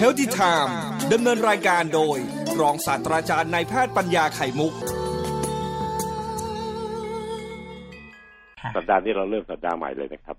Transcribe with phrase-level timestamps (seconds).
[0.00, 0.72] Healthy Time
[1.12, 2.18] ดำเนินรายการโดย
[2.60, 4.72] รองศาสตราจารย์นายแพทย์ปัญญาไข่มุก
[8.76, 10.36] สัปดาห์นี้เราเริ่มสัปดาห์ใหม่เลยนะครับ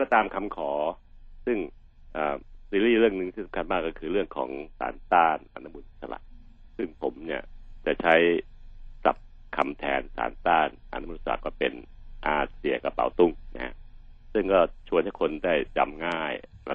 [0.00, 0.70] ก็ตามคำขอ
[1.46, 1.58] ซึ่ง
[2.70, 6.20] ซีรีส์เรื่องหนึ่งที่สำคัญมากก็คือเรื่องของสารต้านอนุมูลอิสระ
[6.76, 7.42] ซึ่งผมเนี่ย
[7.86, 8.14] จะใช้
[9.04, 9.16] สับ
[9.56, 11.72] คำแทนสารต้านอนุมูลอิสระก็เป็น
[12.26, 13.74] อาเซียกระเป๋าตุ้งนะฮะ
[14.32, 16.32] ซึ่งก็ชวนให้คนได้จำง่าย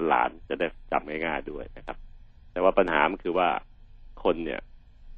[0.08, 1.98] หลานๆจะได้จำง่ายๆด้วยนะครับ
[2.52, 3.48] แต่ว่าปัญหามันคือว่า
[4.24, 4.60] คนเนี่ย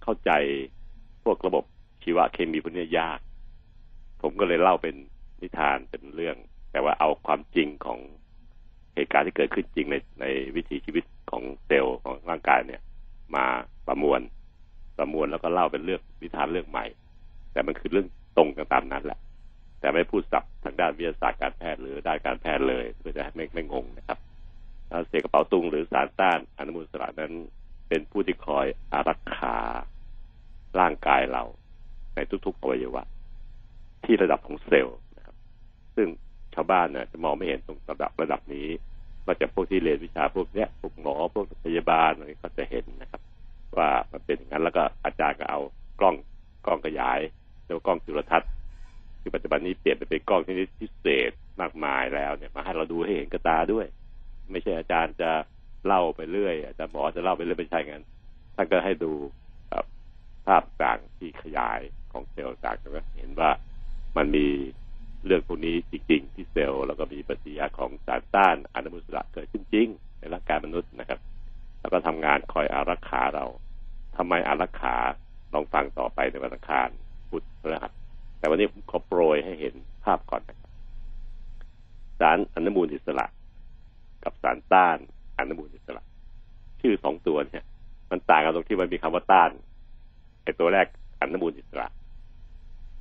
[0.02, 0.30] เข้าใจ
[1.24, 1.64] พวกระบบ
[2.02, 3.18] ชีวเคมีพวกนี้ยาก
[4.22, 4.94] ผมก็เลยเล่าเป็น
[5.42, 6.36] นิทานเป็นเรื่อง
[6.72, 7.98] แต่ว่าเอาความจริงของ
[8.94, 12.80] เหตุการณ์ที่เกิดขึ้นจริงในในวิถีชีวิตของเซลล์ของร่างกายเนี่ย
[13.34, 13.44] มา
[13.86, 14.20] ประมวล
[14.98, 16.86] ประมวลแล้วก็เล่าเป็นเรื่องนิทานเรื่องใหม่
[17.52, 19.18] แต่มันคือเรื่องตรงกันตามนั้นแหละ
[19.80, 24.18] แต่ไม่พูดสับทางด้านวิทยาศาสตร์การแพทย์หรือด้านการแพทย์เลยเพื่อจะให้ไม่ไม่งงนะครับ
[25.08, 27.32] เสกกระเป๋าตุงหรือสารต้านอนุมูลอิสระนั้น
[27.88, 29.56] เป็นผู้ที่คอยอารักขา
[30.80, 31.44] ร่างกายเรา
[32.14, 33.02] ในทุกๆอวัยวะ
[34.04, 35.36] ที่ระดับของเซลล์นะครับ
[35.96, 36.08] ซึ่ง
[36.54, 38.68] ชาวบ้านเนี่ยจะมองไม่เห็นตรงระดับระดับนี้
[39.26, 43.20] มาจากพวกที่เรียนวิชาพวกเนี้ยพวกหมอพวกพยาบาลอะไรก็จะเห็นนะครับ
[43.78, 45.60] ว่ามันเป็นอย่างนั้นแล้วก็อาจารย์ก็เอา
[46.00, 46.16] กล้อง
[46.66, 47.20] กล้องขยาย
[47.64, 48.50] เรียกว่ากล้องจุลทรรศน์
[49.20, 53.86] ที่ปัจจุบันนี้เปลี่ยนไปเป็นกล้องที่พิเศษมากมายแล้วเนี่ยมาให้เราดูให้เห็นกระตาด้วย
[54.52, 55.30] ไม่ใช่อาจารย์จะ
[55.86, 58.04] เล่าไปเรื่อยอาจารย์หมอจะเล่าไปเรื่อยไม่ใช่งั้น
[58.56, 59.12] ท่านก็ให้ดู
[60.46, 61.80] ภาพต่างที่ขยาย
[62.12, 63.50] ของเซลล์ต่างก็เห็นว่า
[64.16, 64.46] มันมี
[65.26, 71.18] เรื่องพวกนี้จริงๆที่เซลล์แล้วก็มีปฏิกิริยาของสารต้านอนุมูลอิสระเกิดขึ้นจริงในร่างกายมนุษย์นะครับ
[71.80, 73.46] แล้วก็ทำงานคอยอารักขาเรา
[74.16, 74.96] ทำไมอารักขา
[75.54, 76.88] ลองฟังต่อไปในวันอังคาร
[77.30, 77.92] พุธพฤหัส
[78.38, 79.74] แต่วันนี้ผมขอโปรยให้เห็น
[80.04, 80.70] ภาพก่อนนะครับ
[82.20, 83.26] สารอนุมูลอิสระ
[84.24, 84.96] กับสารต้าน
[85.38, 86.04] อนุมูลอิสระ
[86.80, 87.64] ชื่อสองตัวเนี่ย
[88.10, 89.50] มันต่างกันตรงที่มันมีคำว่าต้าน
[90.42, 90.86] ไอตัวแรก
[91.20, 91.88] อนุมูลอิสระ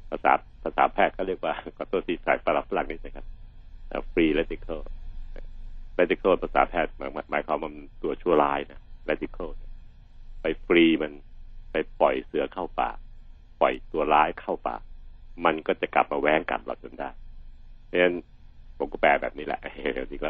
[0.09, 0.33] ภาษา
[0.63, 3.25] ภาษาแพทย์เขาเรียกว่าขอตัวสีสายฝรั่งฝรั่งนี่นะครับ
[4.11, 4.81] free radical
[5.95, 6.91] radical ภาษาแพทย์
[7.31, 9.49] หมายความว่ามันตัวชั่วร้ายนะ radical
[10.41, 11.11] ไปฟรีมัน
[11.71, 12.89] ไปปล่อยเสือเข้าป่า
[13.61, 14.75] ปล่อยตัวร้ายเข้าป่า
[15.45, 17.09] มันก็จะกลับมาแว้งกัดเราจนได้
[17.85, 18.15] เพราะฉะนั้น
[18.77, 19.59] ผมก็แปลแบบนี้แหละ
[19.93, 20.29] เดี๋ยวนี้ก็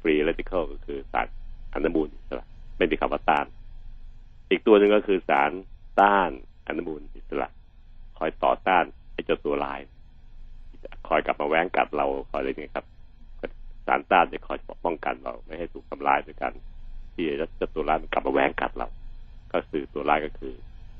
[0.00, 1.26] free radical ก็คือสาร
[1.74, 2.46] อนุมูลอิสระ
[2.76, 3.46] ไม่มีคำว่าต้าน
[4.50, 5.50] อีกตัวหนึ่งก็คือสาร
[6.00, 6.30] ต้าน
[6.66, 7.48] อนุมูลอิสระ
[8.18, 9.80] คอยต่อต้านไอ้เจ้าตัวลาย
[11.08, 12.84] คอยกลับมาแว้งกัดเราคอยอะไรนี่ครับ
[13.86, 16.52] สารต้านจะคอยป้องกันเรา ไม่ให้ถูกทำลายด้วยกัน
[17.14, 17.24] ที่
[17.56, 18.88] เจ้าตัวร้ายมันกลับมาแว้งกัดเรา
[19.52, 20.54] ก็คือตัวร้ายก็คือ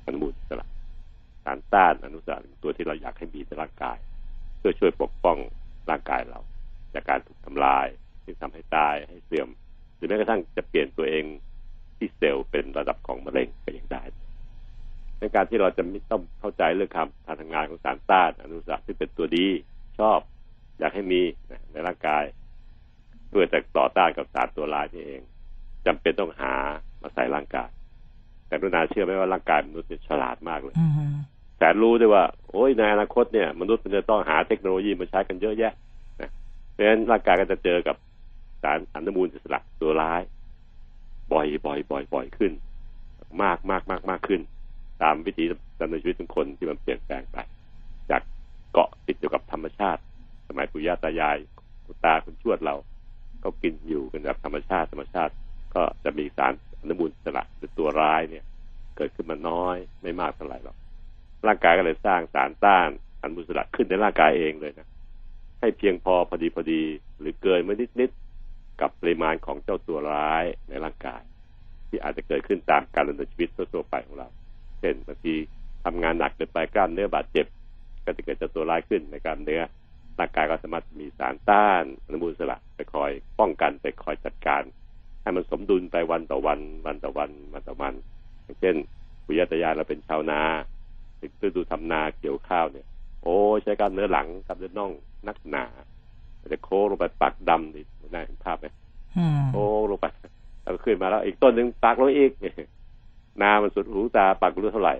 [0.04, 0.66] อนุมูลอิสระ
[1.44, 3.98] สารต้านอนุมูลอิสรตัวที่เราอยากให้มีในร่างกาย
[4.58, 5.38] เพื่อช่วยปกป้อง
[5.90, 6.40] ร่างกายเรา
[6.94, 7.86] จากการถูกทำลาย
[8.30, 9.48] ที่ทำให้ตายให้เสื่อม
[9.96, 11.24] หรือแม้กระทั่งจะเปลี่ยนตัวเอง
[11.96, 14.02] ที่เซลล์เป็นระดับของมะเร็งก็ยังได้
[15.18, 19.46] ในการที่เราจะต้องเข้าใจเรื่องคำการทำงานของสารต้านอนุมูลอิสระที่เป็นตัวดี
[19.98, 20.18] ชอบ
[20.78, 21.20] อยากให้มี
[21.72, 22.24] ในร่างกาย
[23.28, 25.22] เพื่อจะต่อต้านกับสารตัวร้ายนี่เอง
[25.86, 26.54] จำเป็นต้องหา
[27.02, 27.68] มาใส่ร่างกาย
[28.46, 30.76] แต่รุนาเชื่อไหมว่าร่างกายมนุษย์ฉลาดมากเลย
[31.58, 35.72] แต่รู้ด้วยว่า โอ้ยในอนาคตเนี่ย มนุษย์มันจะต้องหาเทคโนโลยีมาใช้กันเยอะแยะ
[36.20, 36.30] นะ
[36.72, 37.96] เพราะฉะนั้นร่างกายก็จะเจอกับ
[38.62, 40.22] สารอนุมูลอิสระตัวร้าย
[41.32, 42.52] บ่อยบ่อยบ่อยบ่อยขึ้น
[43.42, 44.40] มากมากมากมากขึ้น
[45.02, 45.44] ตามวิถี
[45.80, 47.38] ดำเนินชีวิตของคนที่มันเปลี่ยนแปลงไป
[48.10, 48.22] จาก
[48.72, 50.00] เกาะติดอยู่กับธรรมชาติ
[50.48, 51.36] สมัยปู่ย่าตายาย
[51.84, 52.74] คุณตาคุณชวดเรา
[53.44, 55.32] ก็กินอยู่กันแบบธรรมชาติธรรมชาติ
[55.74, 58.44] ก็จะมีสารอนุมูลอิสระหรือตัวร้ายเนี่ย
[58.96, 60.76] เกิดขึ้นมาน้อยไม่มากเท่าไหร่หรอก
[61.46, 62.88] ร่างกายก็เลยสร้างสารต้าน
[63.22, 64.88] อนุมูลอิสระขึ้นในร่างกายเองเลยนะ
[65.60, 66.82] ให้เพียงพอพอดีพอดี
[67.20, 68.10] หรือเกินมานิดนิด
[68.80, 71.22] กับปริมาณของเจ้าตัวร้ายในร่างกาย
[71.88, 74.28] ที่อาจจะเกิดขึ้นตามการดำเนินชีวิตทั่วไปของเรา
[74.80, 75.34] เช่นบางที
[75.84, 77.46] ทำงานหนักเกินไปกล้ามเนื้อบาดเจ็บ
[78.04, 79.62] ก็จะเกิดเจ้าตัวร้ายขึ้นในกล้ามเนื้อ
[80.18, 84.62] ร่างกายก็สามารถมีสารต้านอนุมูลอิสระไปคอยป้องกันไปคอยจัดการ
[85.22, 87.94] ให้มันสมดุลไปวันต่อวัน วันต่อวันวันต่อวัน
[88.42, 88.74] อย่างเช่น
[89.24, 90.40] ปุยตยาเราเป็นชาวนา
[91.20, 92.86] ถึงฤดูทำนาเกี่ยวข้าวเนี่ย
[93.22, 94.92] โอ้ใช้กล้ามเนื้อหลังกล้ามเนื้อน่อง
[95.28, 95.64] นักหนา
[96.52, 97.82] จะโค้งลงไปปักดำดิ
[98.14, 98.66] นี่ได้เห็นภาพไหม
[99.50, 100.06] โค้งลงไป
[100.62, 102.32] แล้วขึ้นมาแล้วอีกต้นหนึ่งปักลงอีก
[103.42, 104.94] นามันสุดหูตาปักรู้เท่าไหร่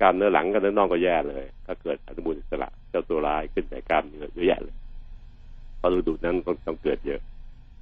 [0.00, 4.74] กล้ามเนื้อหลังกับเนื้อน่องก็แย่เลย ก็เกิดอนุมูลอิสระเจ้าตัวร้ายขึ้นในกล้ามเนื้อเยอะแยะเลย
[5.80, 7.20] พอฤดูนั้นต้องต้องเกิดเยอะ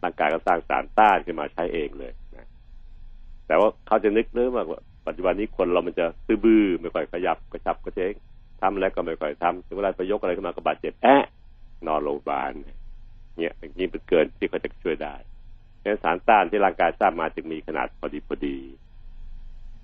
[0.03, 2.49] ร่างกายก็สร้างสารต้านขึ้นมาใช้เองเลยนะ
[3.47, 4.65] แต่ว่าเขาจะนึกเรื่องว่า
[5.07, 8.13] ปัจจุบันนี้คนเรามันจะตื้อบื้อไม่ค่อยขยับกระชับกระเชง
[8.61, 11.25] ทำอะไรก็ไม่ค่อยทำถึงเวลาไปยกอะไรขึ้นมาก็บาดเจ็บแอะ
[11.87, 12.53] นอนโรงพยาบาล
[13.37, 15.15] เนี่ยอย่างนี้เป็นเกินที่เขาจะช่วยได้
[15.81, 18.59] ดังนั้นสารต้านที่ร่างกายสร้างมาจึงมีขนาดพอดีพอดี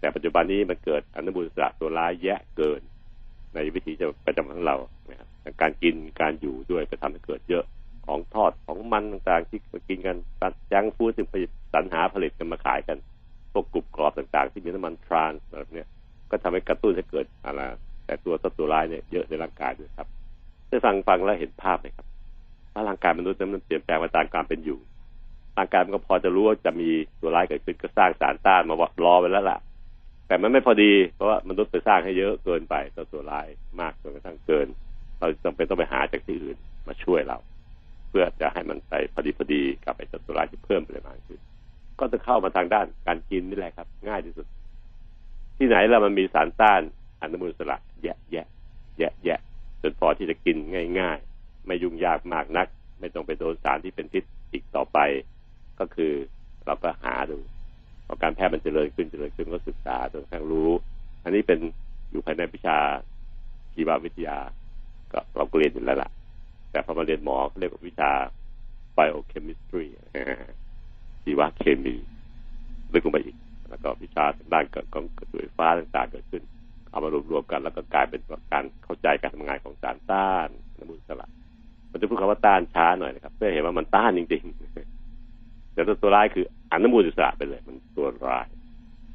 [0.01, 2.81] แต่ปัจจุบันนี้มันเกิดอนุมูลอิสระตัวร้ายแยะเกิน
[3.55, 4.77] ในวิถีจะประจำของเรา
[5.11, 5.29] นะครับ
[5.61, 7.65] การกินการอยู่ด้วยก็ทำให้เกิดเยอะ
[8.07, 9.59] ของทอดของมันต่างๆ ที่
[9.89, 12.99] กินกันตัดยังฟูดถึงผลิตสรรหาผลิตกันมาขายกัน
[13.53, 15.85] พวกกรุบกรอบต่างๆ ที่มีน้ำมันทรานแบบนี้
[16.31, 17.61] ก็ทำให้กระตุ้นให้เกิดอะไร
[18.05, 20.09] แต่ตัวตัตัวร้ายเนี่ยเยอะในร่างกายด้วยครับ
[20.69, 22.07] ได้ฟังฟังแล้วเห็นภาพไหมครับ
[22.73, 24.79] ว่าร่างกายมนุษย์นั้นมันเปลี่ยนแปลงไปตามการเป็นอยู่
[25.57, 26.89] ร่างกายมันก็พอจะรู้ว่าจะมี
[27.21, 29.59] ตัวร้ายเกิดขึ้นก็สร้างสารต้านมารอไว้แล้วล่ะ
[30.27, 33.47] แต่มันไม่พอดีเพราะว่ามนุษย์ไปสร้างให้เยอะเกินไปตัวตัวร้าย
[33.81, 34.67] มากจนกระทั่งเกิน
[35.19, 37.39] เราจำเป็นต้องไปหาจากที่อื่นมาช่วยเรา
[38.09, 41.41] เพื่อจะให้มันไปพอดีพอดีกับไอ้ตัวร้ายที่เพิ่มปริมาณขึ้น
[42.01, 44.47] ก็จะเข้ามาทางด้านการกินนี่แหละครับ ง่ายที่สุด
[45.57, 46.81] ที่ไหนแล้วมันมีสารต้าน
[47.21, 48.47] อนุมูลอิสระ แยะแยะ
[48.99, 49.41] แยะแยะ
[49.83, 50.57] จนพอที่จะกิน
[51.01, 51.38] ง่ายๆ
[51.69, 52.69] ไม่ยุ่งยากมากนัก
[53.01, 54.99] ไม่ต้องไปโดนสารที่เป็นพิษอีกต่อไป
[55.81, 56.13] ก็คือ
[56.67, 57.39] เราก็หาดู
[58.07, 60.71] พอการแพทย์มันเจริญขึ้นเจริญขึ้นก็ศึกษาจนกระทั่งรู้
[61.25, 61.59] อันนี้เป็น
[62.11, 62.79] อยู่ภายในวิชา
[63.75, 64.39] ชีววิทยา
[65.13, 66.11] ก็เราเรียนอยู่แล้วล่ะ
[66.71, 68.11] แต่พอมาเรียนหมอเรียกว่าวิชา
[68.97, 69.87] biochemistry
[71.23, 71.97] ชีวเคมี
[72.93, 73.37] ลึกลงไปอีก
[73.71, 76.43] แล้วก็วิชาด้านของกระจุยฟ้าต่างๆเกิดขึ้น
[76.91, 78.21] เอามารวมๆกัน แล้วก็กลายเป็น
[78.53, 81.31] การเข้าใจการทำงานของสารต้านอน้ำมูลสลัด
[81.91, 88.47] มันจะพูดคำว่าต้านช้าหน่อยนะครับเพื่อเห็นว่ามันต้านจริงๆแต่ตัวร้ายคืออันุมูลอิสระไปเลย มันตัวร้าย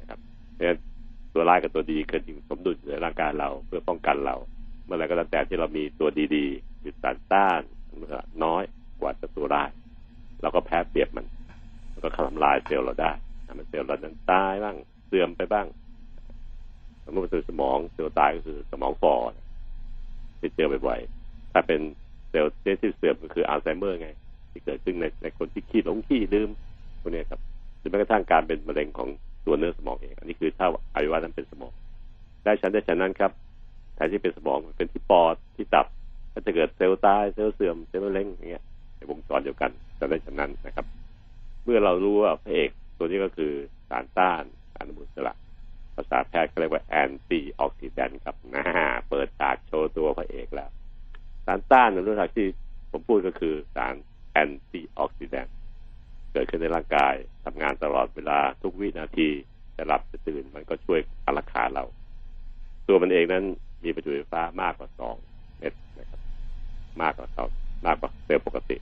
[0.00, 0.18] นะครับ
[0.52, 0.78] เพราะฉะนั้น
[1.34, 4.36] ตัวร้ายกับตัวดีเกิดจริงสมดุลในร่างกายเราเพื่อป้องกันเรา
[4.84, 7.60] เมื่อไรก็ตามแต่ที่เรามีตัวดีๆคือสารต้าน
[8.44, 8.62] น้อย
[9.00, 9.70] กว่าตัวร้าย
[10.42, 11.26] เราก็แพ้เปรียบมัน
[11.90, 13.12] แล้วก็ทำลายเซลล์เราได้
[13.46, 14.76] ทำให้เซลล์เรานั้นตายบ้าง
[15.06, 15.66] เสื่อมไปบ้าง
[17.04, 19.14] สมมติเป็นสมองเซลล์ตายก็คือสมองฝ่อ
[20.38, 21.80] ที่เจอบ่อยๆถ้าเป็น
[22.34, 22.50] เซลล์
[22.82, 24.08] ที่เสื่อมก็คืออัลไซเมอร์ไง
[24.50, 26.50] ที่เกิดขึ้นในในคนที่ขี้หลงขี้ลืม
[27.00, 27.40] พวกนี้ครับ
[27.78, 29.08] หรือแม้กระทั่งการเป็นมะเร็งของ
[29.46, 31.72] ตัวเนื้อสมองเอง อันนี้คือถ้าอวัยวะนั้นเป็นสมอง
[32.44, 33.30] ได้ชั้นได้ชั้นนั้นครับ
[33.94, 35.86] แทนที่เป็นสมองเป็นที่ปอดที่ตับ
[36.32, 38.64] ก็จะเกิดเซลล์ตายเซลล์เสื่อมเซลล์มะเร็งอย่างเงี้ย
[38.96, 40.86] ในวงจรเดียวกันจะได้ชั้นนั้นนะครับ
[41.64, 43.52] เมื่อเรารู้ว่าพระเอกตัวนี้ก็คือ
[43.88, 44.44] สารต้าน
[44.76, 45.34] อนุมูลอิสระ
[45.94, 48.64] ภาษาแพทย์ก็เรียกว่าแอนตี้ออกซิแดนต์ครับนะ
[49.08, 50.70] เปิดฉากโชว์ตัวพระเอกแล้ว
[51.46, 52.46] สารต้านในรู้จักที่
[52.90, 53.94] ผมพูดก็คือสาร
[54.32, 55.54] แอนตี้ออกซิแดนต์
[56.32, 57.14] เกิดขึ้นในร่างกาย
[57.44, 59.28] ทำงานตลอดเวลาทุกวินาที
[59.76, 61.84] จะหลับจะตื่นมันก็ช่วยอารักขาเรา
[62.88, 63.44] ตัวมันเองนั้น
[63.84, 65.16] มีประจุไฟฟ้ามากกว่าสอง
[65.58, 66.20] เม็ดนะครับ
[67.02, 67.44] มากกว่าเขา
[67.86, 68.76] มากกว่าเซลล์ปกติ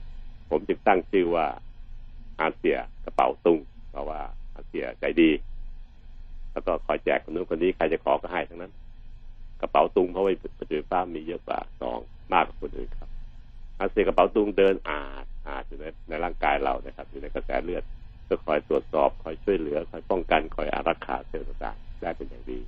[0.49, 1.45] ผมจึงตั้งชื่อว่า
[2.41, 3.59] อาเซียกระเป๋าตุ้ง
[3.91, 4.19] เพราะว่า
[4.55, 5.31] อาเซียใจดี
[6.51, 8.73] แล้วก็คอยแจกคนนู้นคนนี้ใครจะขอก็ให้ทั้งนั้น
[9.63, 11.99] กระเป๋าตุ้งเพราะว่าประจุไฟฟ้ามีเยอะกว่าสอง
[12.33, 13.09] มากกว่าคนอื่นครับ
[13.79, 17.83] อาเซียกระเป๋าตุ้งเดินอาดอาดอยู่ในในร่างกายเรานะครับ อยู่ในกระแสเลือด
[18.23, 22.59] เพื่อคอยตรวจสอบคอยช่วยเหลือคอยป้องกันคอยอารักขาเซลล์ต่างๆได้เป็นอย่างดี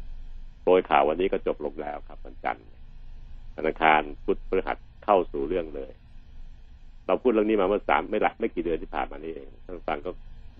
[0.65, 2.65] โดยข่าววันนี้ก็จบลงแล้วครับวันจันทร์
[3.55, 5.91] ธนาคารพุทธพฤหัสเข้าสู่เรื่องเลย
[7.07, 10.11] เราพูดเรื่องนี้มาเมื่อสามไม่หลักไม่กี่เดือนที่ผ่านมานี้เองท่านฟังก็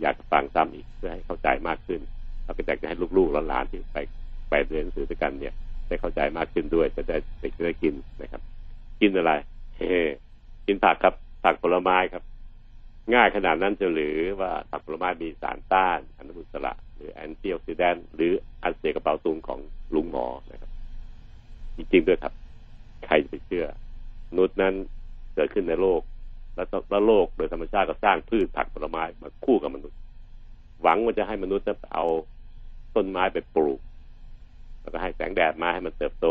[0.02, 2.02] อยากฟังซ้ำอีกเพื่อให้เข้าใจมากขึ้น
[2.44, 3.98] เราก็อยากจะให้ลูกๆหลานๆที่ไป
[4.50, 5.54] ไปเรียนหนังสือด้วยกันเนี่ย
[5.88, 8.42] ได้เข้าใจมากขึ้นด้วยจะได้เด็กจะได้กินนะครับ
[9.02, 9.34] กินอะไร
[9.78, 9.94] เฮ้
[10.68, 12.24] กินผักครับผักผลไม้ครับ
[13.14, 18.31] ง่ายขนาดนั้นจะหรือว่าผักผลไม้มีสารต้านอนุมูลอิสระ หรือแอนตี้ออกซิแดนต์หรือ
[18.64, 19.59] อันเสียกระเป๋าตุงของ
[19.95, 20.71] ลุงหมอนะครับ
[21.76, 22.33] จริงๆด้วยครับ
[23.06, 23.66] ใครจะไปเชื่อ
[24.31, 24.74] มนุษย์นั้น
[25.36, 26.02] เกิดขึ้นในโลก
[26.56, 29.98] แล้วแล้วโลกโดยธรรมชาติก็สร้างพืชผักผลไม้มาคู่กับมนุษย์
[30.81, 32.06] หวังว่าจะให้มนุษย์จะเอา
[32.95, 33.80] ต้นไม้ไปปลูก
[34.85, 36.27] แล้วก็ให้แสงแดดมาให้มันเติบโต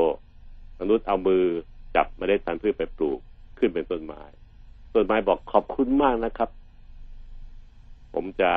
[0.81, 1.45] มนุษย์เอามือ
[1.97, 3.19] จับเมล็ดพันธุ์พืชไปปลูก
[3.59, 4.23] ขึ้นเป็นต้นไม้
[4.95, 6.51] ต้นไม้บอกขอบคุณมากนะครับ
[8.15, 8.51] ผมจะ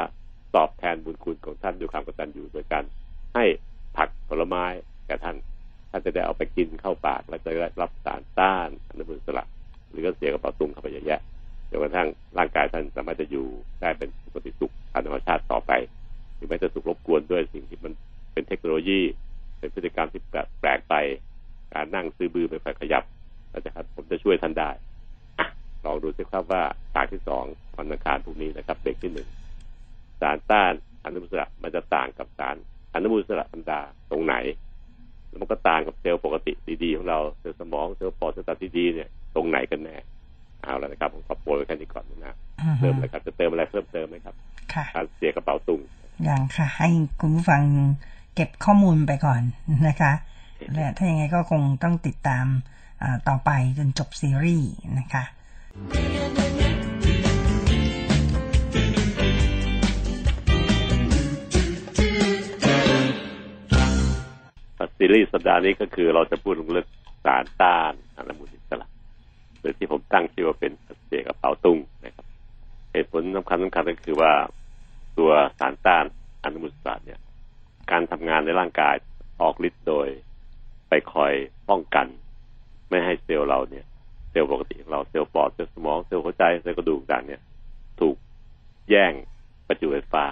[0.55, 2.83] ตอบแทนบุญคุณของท่านด้วยความกตัญญูโดยการ
[3.35, 3.45] ให้
[3.97, 4.63] ผักผลไม้
[5.05, 5.35] แก่ท่าน
[5.91, 9.45] ท่านจะได้เอาไปกินเข้าปาก แล้วจะได้รับสารต้านอนุมูลอิสระ
[9.89, 11.19] หรือก็เสียกระเป๋าตุ้งเข้าไปเยอะแยะ
[11.69, 13.47] จนกระทั่งร่างกายท่านสามารถจะอยู่
[13.81, 15.71] ได้เป็นปกติสุขทางธรรมชาติต่อไป
[16.37, 17.93] ถึงแม้จะถูกรบกวนด้วยสิ่งที่มัน
[18.33, 18.99] เป็นเทคโนโลยี
[19.59, 20.21] เป็นพฤติกรรมที่
[20.59, 20.95] แปลกไป
[21.73, 23.03] การนั่งซื้อบื้อไม่ค่อยขยับ
[23.51, 24.69] เราจะครับผมจะช่วยท่านได้
[25.85, 27.45] ลองดูสิครับว่าฉากที่สอง
[27.77, 29.27] วันอังคารพรุ่งนี้นะครับเบรกที่หนึ่ง
[30.21, 30.73] สารต้าน
[31.03, 32.55] อนุมูลอิสระมันจะต่างกับสาร
[32.93, 33.79] อนุมูลอิสระธรรมดา
[34.11, 34.35] ตรงไหน
[35.27, 39.95] แล้วมันก็ต่างกับเซลล์ปกติดีๆของเราเซลล์สมองเซลล์ปอดเซลล์ตับที่ดีเนี่ยตรงไหนกันแน่
[40.61, 42.35] เอาแล้วนะครับผมขอโปรยแค่นี้ก่อนนะ
[42.79, 44.35] เติมอะไรครับจะเติมอะไรเพิ่มเติมไหมครับ
[44.73, 45.81] ค่ะการเสียกระเป๋าตุง
[46.23, 47.61] อย่างค่ะ ให้คุณผู้ฟัง
[48.37, 49.41] เก็บข้อมูลไปก่อน
[49.87, 50.13] นะคะ
[50.75, 52.45] และถ้ายังไงก็คงต้องติดตาม
[53.27, 55.23] ต่อไปจนจบซีรีส์นะคะ
[64.97, 66.87] ซีรีส์สัปดาห์นี้ก็คือเราจะพูดถึงเรื่อง
[67.25, 68.87] สารต้านอนุมูลอิสระ
[69.59, 70.71] หรือที่ผมตั้งชื่อว่าเป็น
[71.05, 72.25] เสี่ยกระเป๋าตุงนะครับ
[72.91, 74.31] เหตุผลสำคัญสำคัญก็คือว่า
[75.17, 76.05] ตัวสารต้าน
[76.43, 77.19] อนุมูลอิสระเนี่ย
[77.91, 78.95] การทำงานในร่างกาย
[79.41, 80.07] ออกฤทธิ์โดย
[80.89, 81.33] ไปคอย
[81.69, 82.07] ป้องกัน
[82.89, 83.85] ไม่ให้เซลล์เราเนี่ย
[84.29, 87.41] เซลล์ปกติของเราเซลล์ปอดเซลล์สมองเซลล์หัวใจเซลล์กระดูกต่างเนี่ย
[87.99, 88.15] ถูก
[88.89, 89.13] แย่ง
[89.67, 90.25] ประจุไฟฟ้า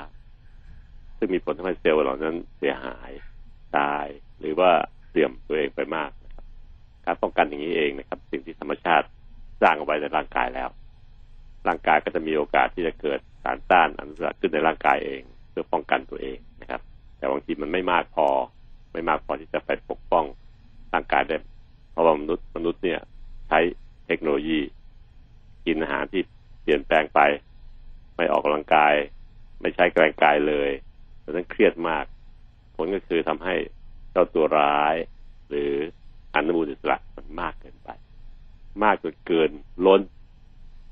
[1.18, 3.12] ซึ่งมีผลทำให้เซลล์เหล่านั้นเสียหาย
[3.78, 4.06] ตาย
[4.40, 4.72] หรือว่า
[5.10, 6.46] เสื่อมตัวเองไปมากนะครับ
[7.06, 9.08] การป้องกันอย่างนี้เองนะครับ สิ่งที่ธรรมชาติ
[9.62, 10.70] สร้างเอาไว้ในร่างกายแล้ว
[11.68, 16.82] ร่างกายก็จะมีโอกาสที่จะเกิดสารต้านอนุมูลอิสระขึ้นในร่างกายเอง เพื่อป้องกันตัวเองนะครับ
[17.18, 18.28] แต่บางทีมันไม่มากพอ
[18.94, 20.26] ไม่มากพอที่จะไปปกป้อง
[20.94, 21.38] ร่างกายได้
[21.92, 23.00] เพราะว่ามนุษย์มนุษย์เนี่ย
[23.48, 23.60] ใช้
[24.08, 24.60] เทคโนโลยี
[25.66, 26.22] กินอาหารที่
[26.62, 27.20] เปลี่ยนแปลงไป
[28.16, 28.94] ไม่ออกกำลังกาย
[29.62, 30.70] ไม่ใช้แรงกายเลย
[31.24, 32.06] ดังนั้นเครียดมาก
[32.76, 33.56] ผลก็คือทำให้
[34.12, 34.96] เจ้าตัวร้าย
[35.50, 35.72] หรือ
[36.36, 37.90] อนุมูลอิสระมันมากเกินไป
[38.84, 39.52] มากจนเกิน
[39.86, 40.02] ล้น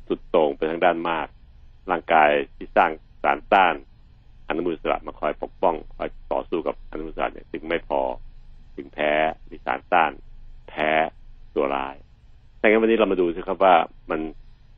[0.07, 1.27] สุดโต่งไปทางด้านมาก
[1.91, 2.91] ร่างกายที่สร้าง
[3.23, 3.75] สารต้าน
[4.57, 8.01] นุมูลอิสระมาคอยปกป้องคอยต่อสู้กับอนุมูลอิสระเนี่ยจึงไม่พอ
[8.75, 9.11] ถึงแพ้
[9.49, 10.11] มีสารต้าน
[10.69, 10.89] แพ้
[11.55, 11.95] ตัวร้าย
[12.59, 13.75] แต่งั้นวันนี้เรามาดูสิครับว่า
[14.11, 14.19] มัน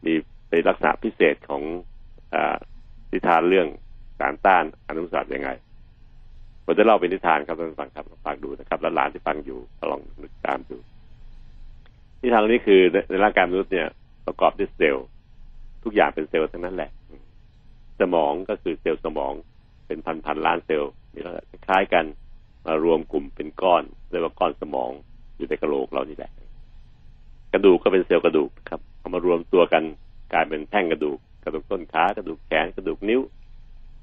[0.05, 0.13] มี
[0.48, 1.62] เป็นลักษณะพิเศษของ
[2.34, 2.36] อ
[3.12, 3.67] นิทานเรื่อง
[4.20, 5.50] สารต้านอนุมูลอิสระยังไง
[6.65, 9.60] ผมจะเล่าเป็นนิทานครับท่านฟังครับฟังดูนะครับ แล้วหลานที่ฟังอยู่
[9.91, 10.77] ลองนึกตามดู
[12.22, 13.88] นิทานนี้คือในร่างกายมนุษย์เนี่ย
[14.25, 15.08] ประกอบด้วยเซลล์
[15.84, 16.91] ทุกอย่างเป็นเซลล์ทั้งนั้นแหละ
[18.00, 19.34] สมองก็คือเซลล์สมอง
[19.88, 22.06] เป็นพันพันล้านเซลล์มีลักษณะคล้ายกัน
[22.65, 24.92] มารวมกลุ่มเป็นก้อนเรียกว่าก้อนสมอง
[25.38, 26.32] อยู่ในกระโหลกเรานี่แหละ
[27.54, 29.84] กระดูกก็เป็นเซลล์กระดูกครับเอามารวมตัวกัน
[30.34, 33.22] กลายเป็นแท่งกระดูก กระดูกต้นขากระดูกแขนกระดูกนิ้ว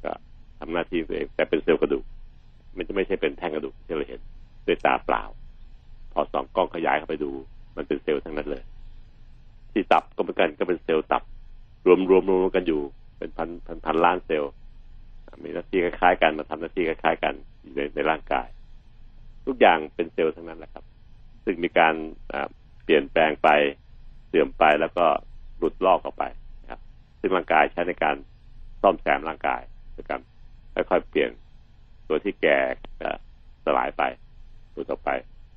[0.04, 0.12] ก็
[0.58, 2.04] ทำหน้าที่ตัวเองแต่เป็นเซลล์กระดูก
[2.76, 4.20] มันจะไม่ใช่เป็นแท่งกระดูกที่เราเห็น
[4.66, 5.22] ด้วยตาเปล่า
[6.12, 7.30] พอส่องกล้องขยายเข้าไปดู
[7.76, 8.62] มันเป็นเซลล์ทั้งนั้นเลย
[9.72, 11.22] ที่ตับก็เหมือนกันก็เป็นเซลล์ตับ
[11.86, 12.80] รวมรวมรวมกันอยู่
[13.18, 14.52] เป็นพันพันพันล้านเซลล์
[15.44, 18.48] มีหน้าที่คล้ายๆกันมาทำหน้าที่คล้ายๆกันอยู่ในในร่างกาย
[19.46, 20.84] ทุกอย่างเป็นเซลล์ทั้งนั้นแหละครับ
[21.44, 21.94] ซึ่งมีการ
[22.84, 23.48] เปลี่ยนแปลงไป
[24.28, 25.06] เสื่อมไปแล้วก็
[25.58, 26.24] หลุดลอกออกไป
[26.62, 26.80] นะครับ
[27.20, 28.16] ซึ่งร่างกายใช้ในการ
[28.82, 29.62] ซ่อมแซมร่างกาย
[29.92, 30.20] โดยการ
[30.74, 31.30] ค่อยๆเปลี่ยน
[32.08, 32.58] ตัวที่แก่
[33.00, 33.10] จะ
[33.64, 34.02] สลายไป
[34.74, 35.10] ตัวต่อไป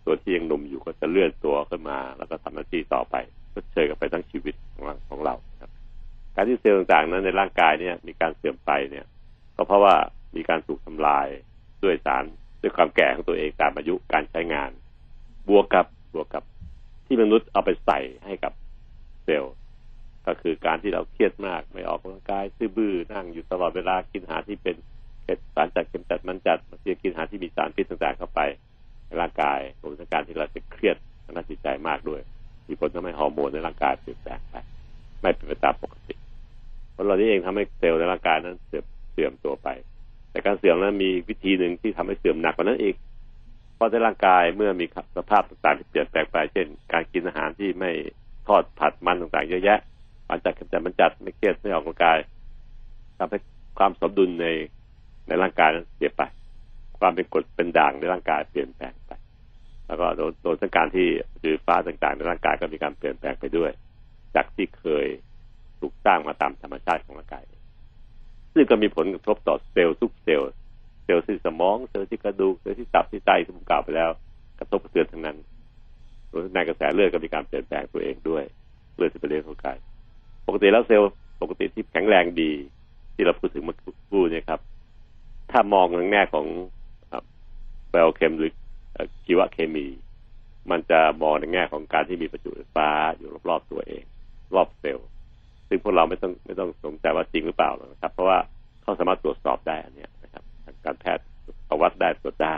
[0.06, 3.16] ตัวที่ยังหนุ่มอยู่ก็จะเลื่อนตัวขึ้นมา แล้วก็ทำหน้าที่ต่อไป
[3.54, 5.72] ก็เชยกันไปทั้งชีวิตของเราของเราครับ
[6.36, 9.06] การที่เซลล์ต่างๆนั้นในร่างกายเนี่ยมีการเสื่อมไปเนี่ย
[9.56, 9.96] ก็เพราะว่า
[10.36, 11.28] มีการถูกทำลาย
[11.84, 12.24] ด้วยสาร
[12.62, 14.72] ด้วยความแก่ของตัวเองตามอายุการใช้งาน
[15.50, 16.44] บวกกับบวกกับ
[17.06, 18.54] ที่มนุษย์เอาไปใส่ให้กับ
[19.24, 19.56] เซลล์
[20.28, 24.76] ก็คือการที่เราเครียดมากไม่ออกกำลังกายซื่อบื้อนั่งอยู่ตลอดเวลากินอาหารที่เป็น
[25.56, 28.42] สารจัดเค็มจัดมันจัดบางทีกินอาหารที่มีสารพิษต่างๆเข้าไป
[29.06, 32.22] ในร่างกายรวมถึงการที่เราจะเครียดทางด้านจิตใจมากด้วย
[32.68, 34.56] มีผลทำให้ฮอร์โมนในร่างกายเปลี่ยนแปลงไป
[35.22, 36.16] ไม่เป็นไปตามปกติ
[36.92, 38.86] เพราะเรานี้เองทำให้เซลล์ในร่างกายนั้นเสื่อม
[39.16, 39.70] เสื่อมตัวไป
[40.32, 42.96] แต่การเสื่อมนั้นมีวิธีหนึ่งที่ทำให้เสื่อมหนักกว่านั้นอีก
[43.76, 44.86] เพราะในร่างกายเมื่อมี
[45.18, 47.92] สภาพต่างๆที่เปลี่ยนแปลงไปเช่น การกินอาหารที่ไม่
[48.48, 49.80] ทอดผัดมันต่างๆ เยอะแยะ
[50.30, 52.18] มันจัดแต่มันจัดไม่เครียดไม่ออกกำลังกาย
[53.18, 53.38] ทำให้
[53.78, 54.48] ความสมดุลใน
[55.28, 56.22] ในร่างกายนั้นเสียไป
[57.00, 59.12] ความเป็นกรดเป็นด่างในร่างกายเปลี่ยนแปลงไป
[59.88, 61.08] แล้วก็โดนโดนสังการประ
[61.44, 63.72] จุไฟฟ้าต่างๆ ในร่างกายก็มีการเปลี่ยนแปลงไปด้วย
[64.36, 65.08] จากที่เคย
[65.80, 67.44] ถูกสร้างมาตามธรรมชาติของร่างกาย
[68.56, 70.48] ซึ่งก็มีผลกระทบต่อเซลล์ทุกเซลล์
[71.04, 74.10] เซลล์ที่สมองเซลล์ที่กระดูกเซลล์ที่ตับที่ไตที่ผมกล่าวไปแล้ว
[74.60, 75.38] กระทบกระเทือนทั้งนั้น
[76.32, 78.44] รวมในกระแสเลือดก็มีการเปลี่ยนแปลงตัวเองด้วย
[78.96, 79.78] เลือดที่ไปเลี้ยงร่างกาย
[80.48, 82.52] ปกติแล้วเซลล์ปกติที่แข็งแรงดี
[83.16, 83.78] ที่เราพูดถึงเมื่อ
[84.12, 84.60] กู้เนี่ยครับ
[85.52, 86.46] ถ้ามองในแง่ของ
[87.90, 88.52] ไบโอเคมหรือ
[89.26, 89.88] ชีวเคมี
[90.72, 94.04] มันจะมองในแง่ของการที่มีประจุไฟฟ้าอยู่รอบๆตัวเอง
[95.86, 98.40] พวกเราไม่ต้องไม่ต้องสงสัยว่าจริงหรือเปล่านะครับ เพราะว่า
[98.82, 101.26] เขาสามารถตรวจสอบได้อันนี้นะครับทางการแพทย์
[101.70, 102.56] ประวัติได้ตรวจได้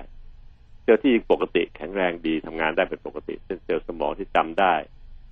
[0.84, 4.74] เซลล์ที่ปกติแข็งแรงดีทำงานได้เป็นปกติเช่นเซลล์สมองที่จำได้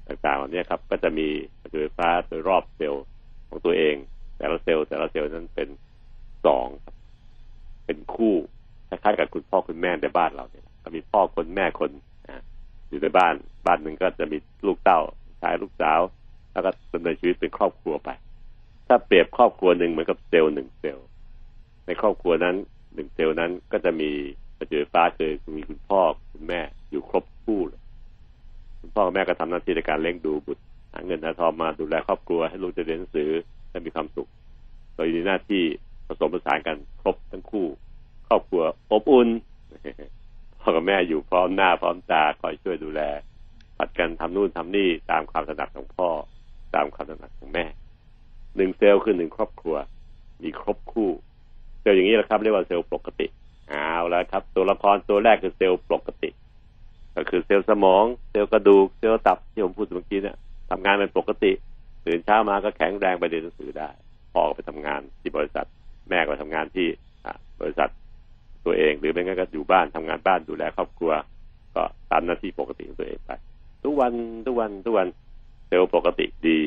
[0.08, 1.28] ต่างๆเหล่านี้ครับ ก็จะมี
[1.62, 3.06] ประจุไฟฟ้าโดยรอบเซลล์
[3.48, 3.96] ของตัวเอง
[4.38, 5.70] แต่ละเซลล์แต่ละเซลล์นั้นเป็น
[6.46, 6.68] สอง
[7.86, 8.36] เป็นคู่
[8.88, 11.92] คล้ายๆกับคุณพ่อคุณแม่ในบ้านเราเนี่ยมีพ่อคนแม่คน
[12.90, 13.36] อยู่ในบ้าน
[13.66, 15.00] บ้านหนึ่งก็จะมีลูกเต้า
[15.42, 16.00] ชายลูกสาว
[16.56, 18.10] แล้วก็ดำเนินชีวิตเป็นครอบครัวไป
[18.88, 21.08] ถ้าเปรียบครอบครัวหนึ่งเหมือนกับเซลล์หนึ่งเซลล์
[21.86, 22.56] ในครอบครัวนั้น
[22.96, 24.10] หนึ่งเซลล์นั้นก็จะมี
[24.58, 27.82] ประจุไฟฟ้าคือมีคุณพ่อคุณแม่อยู่ครบคู่เลย
[28.80, 33.30] คุณพ่อแม่ก็ทำหน้าที่ในการเลี้ยงดูบุตรหาเงินหาทองมาดูแลครอบครัวให้ลูกจะเรียนหนังสือ
[33.70, 34.30] และมีความสุข
[34.96, 35.64] โดยมีหน้าที่
[36.08, 37.68] ผสมผสานกันครบทั้งคู่
[38.28, 39.28] ครอบครัวอบอุ่น
[40.62, 43.02] พ่อกับแม่อยู่พร้อมหน้าพร้อมตาคอยช่วยดูแล
[43.78, 46.10] ผัดกันทำนู่นทำนี่ตามความถนัดของพ่อ
[46.76, 47.66] ตามความถนัดของแม่
[48.56, 49.76] หนึ่งเซลล์คือหนึ่งครอบครัว
[50.44, 51.10] มีครบคู่
[51.82, 53.28] เซลล์อย่างนี้แหละครับ เรียกว่าเซลล์ปกติ
[53.70, 56.30] เอาแล้วครับ ตัวละครตัวแรกคือเซลล์ปกติ
[57.16, 60.38] ก็คือเซลล์สมอง เซลล์กระดูก เซลล์ตับที่ผมพูดเมื่อกี้เนี่ย
[60.72, 61.52] ทำงานเป็นปกติ
[62.06, 63.90] ตื่นเช้ามาก็แข็งแรงไปเรียนหนังสือได้
[64.34, 65.66] พ่อไปทำงานที่บริษัท
[66.10, 66.88] แม่ก็ทำงานที่
[67.62, 67.90] บริษัท
[68.66, 71.12] ตัวเอง หรือไม่งั้นก็อยู่บ้านทำงานบ้านดูแลครอบครัว
[71.76, 73.32] ก็ตามหน้าที่ปกติของตัวเองไป
[73.84, 74.14] ทุกวัน
[74.46, 75.08] ทุกวันทุกวัน
[75.78, 76.62] เซลล์ปกติดี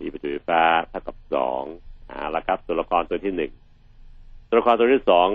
[0.00, 1.62] มีประจุไฟฟ้าเท่ากับสอง
[2.10, 3.52] อ่าละครับ ตัวละครตัวที่หนึ่ง
[4.48, 5.28] ตัวละครตัวที่สอง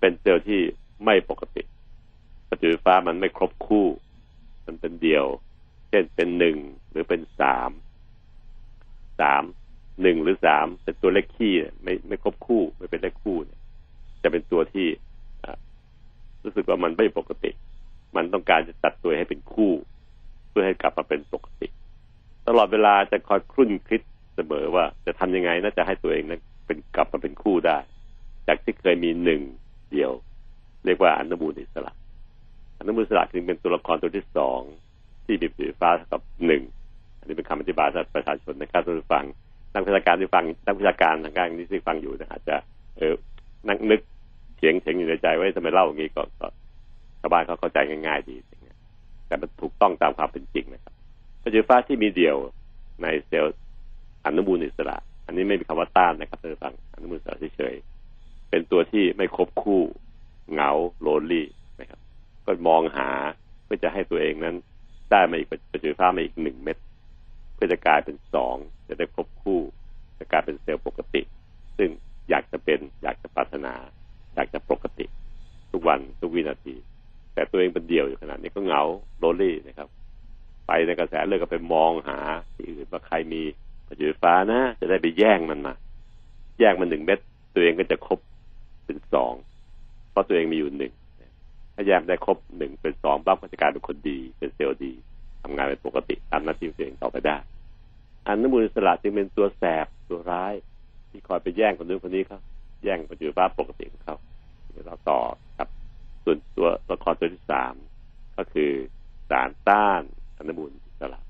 [0.00, 0.60] เป็นเซลล์ที่
[1.04, 1.62] ไม่ปกติ
[2.48, 3.86] ประจุไฟฟ้ามันไม่ครบคู่
[4.66, 5.24] มันเป็นเดียว
[5.88, 6.56] เช่นเป็นหนึ่ง
[6.90, 7.70] หรือเป็นสาม
[9.20, 9.42] สาม
[10.02, 13.60] หนึ่งหรือสามเป็นตัวเลขคี่ไม่ไม่ครบคู่ไม่เป็นเลขคู่เนี่ย
[14.22, 14.86] จะเป็นตัวที่
[16.44, 17.50] รู้สึกว่ามันไม่ปกติ
[18.16, 19.72] มันต้องการจะตัดตัวให้เป็นคู่
[20.48, 21.68] เพื่อให้กลับมาเป็นปกติ
[22.48, 24.02] ตลอดเวลาจะคอยครุ่นคิด
[24.34, 27.78] เสมอว่า จะทำยังไงน่าจะให้ตัวเองนั้นเป็นกลับมาเป็นคู่ได้
[28.46, 29.40] จากที่เคยมีหนึ่ง
[29.92, 30.12] เดียว
[30.84, 31.92] เรียกว่าอนุมูลอิสระ
[32.78, 34.60] อนุมูลอิสระคือเป็นตัวละครตัวที่สอง
[35.24, 36.62] ที่มีสีฟ้าเท่ากับหนึ่ง
[37.18, 39.24] อันนี้เป็นคำอธิบายสำหรับประชาชนนะครับท่านฟัง
[39.74, 42.56] นักวิชาการที่ฟังนักวิชาการทางการนี้ที่ฟังอยู่นะอาจจะ
[42.98, 43.14] เออ
[43.68, 44.00] นักนึก
[44.56, 46.22] เฉียงเฉียงอยู่ในใจว่าทำไมเล่าอย่างนี้ก็
[47.20, 48.36] ชาวบ้านเขาเข้าใจง่ายๆดี
[49.26, 50.94] แต่มันถูกต้องตามความเป็นจริงนะครับ
[51.46, 52.36] ประจุไฟฟ้าที่มีเดี่ยว
[53.02, 53.56] ในเซลล์
[54.24, 59.82] อนุมูลอิสระ อันนี้ไม่มีคำว่าต้านนะครับท่านฟังอนุมูลอิสระเฉยๆเป็นตัวที่ไม่ครบคู่
[60.52, 61.46] เหงาโลนลี่
[61.80, 62.00] นะครับ
[62.44, 63.08] ก็มองหา
[63.64, 64.56] เพื่อจะให้ตัวเองนั้น
[65.10, 66.76] ได้มาอีกประจุไฟฟ้ามาอีกหนึ่งเม็ด
[67.54, 68.56] เพื่อจะกลายเป็นสอง
[68.88, 69.60] จะได้ครบคู่
[70.18, 71.22] จะกลายเป็นเซลล์ปกติ
[71.78, 71.90] ซึ่ง
[72.30, 73.74] อยากจะเป็นอยากจะปรารถนา
[74.34, 75.06] อยากจะปกติ
[75.72, 76.74] ทุกวันทุกวินาที
[77.34, 78.82] แต่ตัวเองเป็นเดี่ยวอยู่ขนาดนี้ก็เหงา
[79.18, 79.88] โรลลี่นะครับ
[80.66, 82.18] ไปในกระแสเลือดก็ไปมองหา
[82.54, 83.42] ที่อื่นว่าใครมี
[83.86, 85.74] ประจุไฟฟ้านะ จะได้ไปแย่งมันมา
[86.58, 87.18] แย่งมันหนึ่งเม็ด
[87.54, 88.18] ตัวเองก็จะครบ
[88.84, 89.34] เป็นสอง
[90.10, 90.92] เพราะตัวเองมีอยู่หนึ่ง
[91.74, 94.92] ถ้าแย่งได้ครบหนึ่งเป็นสองปั๊บก็จะกลายเป็นคนดี เป็นเซลล์ดี
[95.42, 97.36] ทำงานเป็นปกติตามหน้าที่ตัวเองต่อไปได้
[98.26, 100.54] อนุมูลอิสระจึงเป็นตัวแสบตัวร้าย
[101.10, 102.40] ที่คอยไปแย่งคนนู้นคนนี้ครับ
[102.84, 104.16] แย่งประจุไฟฟ้าปกติของเขา
[104.86, 105.20] เราต่อ
[105.58, 105.68] ครับ
[106.24, 107.74] ส่วนตัวละครตัวที่สาม
[108.36, 108.70] ก็คือ
[109.30, 110.02] สารต้าน
[110.38, 111.20] อนุมูลอิสระ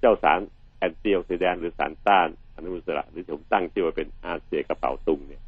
[0.00, 0.40] เจ้าสาร
[0.78, 5.42] แอนตี้ออกซิแดนต์หรือสารต้านอนุมูลอิสระ หรือผมตั้งชื่อว่าเป็นอาเซียกระเป๋าตุงเนี่ย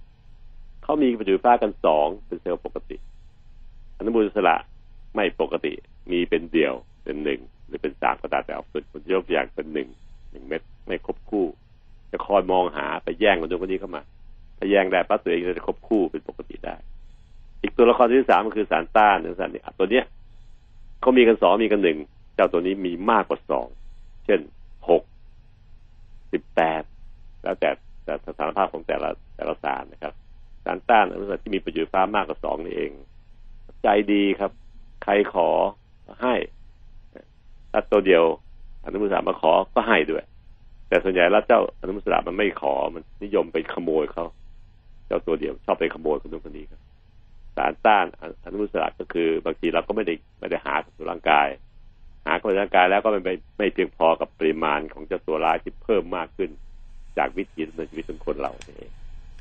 [0.83, 2.97] เขามีประจุไฟฟ้ากันสองเป็นเซลล์ปกติ
[3.99, 4.57] อนุมูลอิสระ
[5.15, 5.73] ไม่ปกติ
[6.11, 9.89] มีเป็นเดี่ยวเป็นหนึ่งหรือเป็นสามก็ตามแต่เอาสุดผมยกอย่างเป็นหนึ่ง
[10.31, 11.47] หนึ่งเม็ดไม่ครบคู่
[12.13, 14.03] จะคอยมองหาไปแย่งคนนู้นคนนี้เข้ามา
[14.59, 16.77] ถ้าแย่งได้ปั๊บตัวเองจะครบคู่เป็นปกติได้
[17.63, 20.05] อีกตัวละครที่สามก็คือสารต้านสารนี้ตัวเนี้ย
[21.01, 21.99] เขามีกันสองมีกันหนึ่ง
[22.41, 23.67] จ้าตัวนี้มีมากกว่าสอง
[24.25, 24.41] เช่น
[24.89, 25.03] หก
[26.33, 26.83] สิบแปด
[27.43, 27.71] แล้วแต่
[28.05, 30.15] แต่สถานภาพของแต่ละแต่ละสารนะครับ
[30.65, 32.91] สารต้านอนุสัที่มีประโยชน์ฟ้ามากกว่าสองนี่เอง
[33.83, 34.53] ใจดีครับ
[35.03, 35.49] ใครขอ
[36.23, 36.35] ให้
[37.73, 38.25] ถ้าตัวเดียว
[38.85, 40.25] อนุมุสามาขอก็ให้ด้วย
[40.89, 44.25] แต่ส่วนใหญ่แล้วเจ้าอนุมุสามันไม่ขอมันนิยมไปขโมยเขา
[45.07, 46.81] เจ้าตัวเดียวชอบไปขโมยคนนู้นคนนี้ครับ
[47.57, 48.07] สารต้าน
[48.45, 51.49] อนุมุสาก็คือบางทีเราก็ไม่ได้ไม่ได้หาสู่ร่างกาย
[52.27, 56.51] หาสู่ร่างกายแล้วก็ไม่ไม่เพียงพอกับปริมาณของเจ้าตัวร้ายที่เพิ่มมากขึ้น
[57.19, 58.89] จากวิถีในชีวิตของคนเราเอง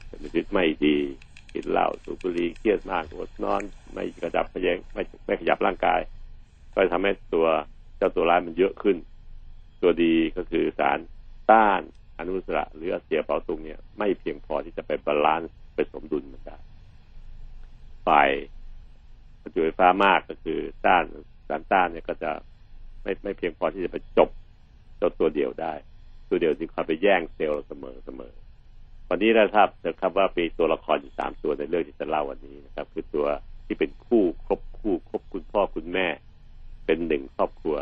[0.07, 0.97] เป็นชีวิตไม่ดี
[1.53, 3.63] กินเหล้าสูบบุหรี่เครียดมากอดนอน
[3.93, 5.99] ไม่กระฉับกระเฉงไม่ไม่ขยับร่างกาย
[6.73, 7.47] ก็ทำให้ตัว
[7.97, 8.97] เจ้าตัวร้ายมันเยอะขึ้น
[9.81, 10.99] ตัวดีก็คือสาร
[11.51, 11.81] ต้าน
[12.17, 16.57] อนุมูลอิสระ หรืออาเสี่ยเป๋าตุงเนี่ย ไม่เพียงพอที่จะไป balance ไปสมดุลมันได้
[18.07, 18.29] ฝ่าย
[19.41, 21.03] ประจุไฟฟ้ามากก็คือต้าน
[21.47, 22.31] สารต้านเนี่ยก็จะ
[23.03, 24.29] ไม่ไม่เพียงพอที่จะไปจับ
[24.97, 25.73] เจ้าตัวเดี่ยวได้
[26.29, 28.33] ตัวเดี่ยวจึงคอยไปแย่งเซลล์เราเสมอเสมอ
[29.09, 33.27] วันนี้เราทราบนะครับว่ามีตัวละครอยู่สามตัวในเรื่องที่จะเล่าวันนี้นะครับ คือตัว
[33.65, 36.07] ที่เป็นคู่ครบคู่ครบคุณพ่อคุณแม่
[36.85, 37.75] เป็นหนึ่งครอบครัว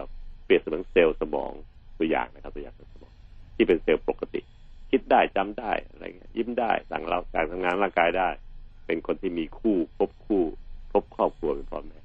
[0.45, 1.51] เปรียบเสมือนเซลล์สมอง
[1.97, 3.13] ตัวอย่างนะครับตัวอย่างสมอง
[3.55, 4.41] ที่เป็นเซลล์ปกติ
[4.91, 8.29] คิดได้จำได้อะไรเงี้ยยิ้มได้สั่งเราการทำงานร่างกายได้
[8.85, 10.43] เป็นคนที่มีคู่ครบคู่
[10.91, 11.99] ครบครอบครัวเป็นพ่อแม่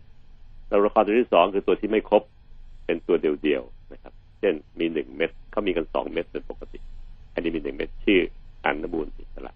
[0.68, 2.22] แล้วละครตัวที่สองคือตัวที่ไม่ครบ
[2.84, 6.78] เป็นตัวเดียวๆนะครับ เช่นมีหนึ่งเม็ดเขามีกันสองเม็ดเป็นปกติ
[7.34, 8.20] อันนี้มีหนึ่งเม็ดชื่อ
[8.64, 9.52] อันนบูลอิสระ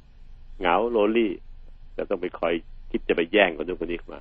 [0.60, 1.32] เหงาโลลี่
[1.96, 2.54] จะต้องไปคอย
[2.90, 4.20] คิดจะไปแย่งคนนู้นคนนี้มา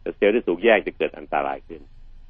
[0.00, 1.80] แต่เซลล์ที่ถูกแย่งจะเกิดอันตรายขึ้น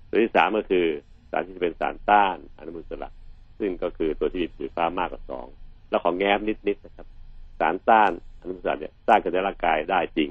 [0.09, 0.87] ตัวที่สามก็คือ
[1.31, 3.11] สารที่จะเป็นสารต้านอนุมูลอิสระ
[3.59, 5.47] ซึ่งก็คือตัวที่มีสีฟ้ามากกว่าสอง
[5.91, 7.07] แล้วของแง้มนิดๆนะครับ
[7.61, 8.11] สารต้าน
[8.41, 10.31] อนุมูลอิสระเนี่ยสร้างกันในร่างกายได้จริง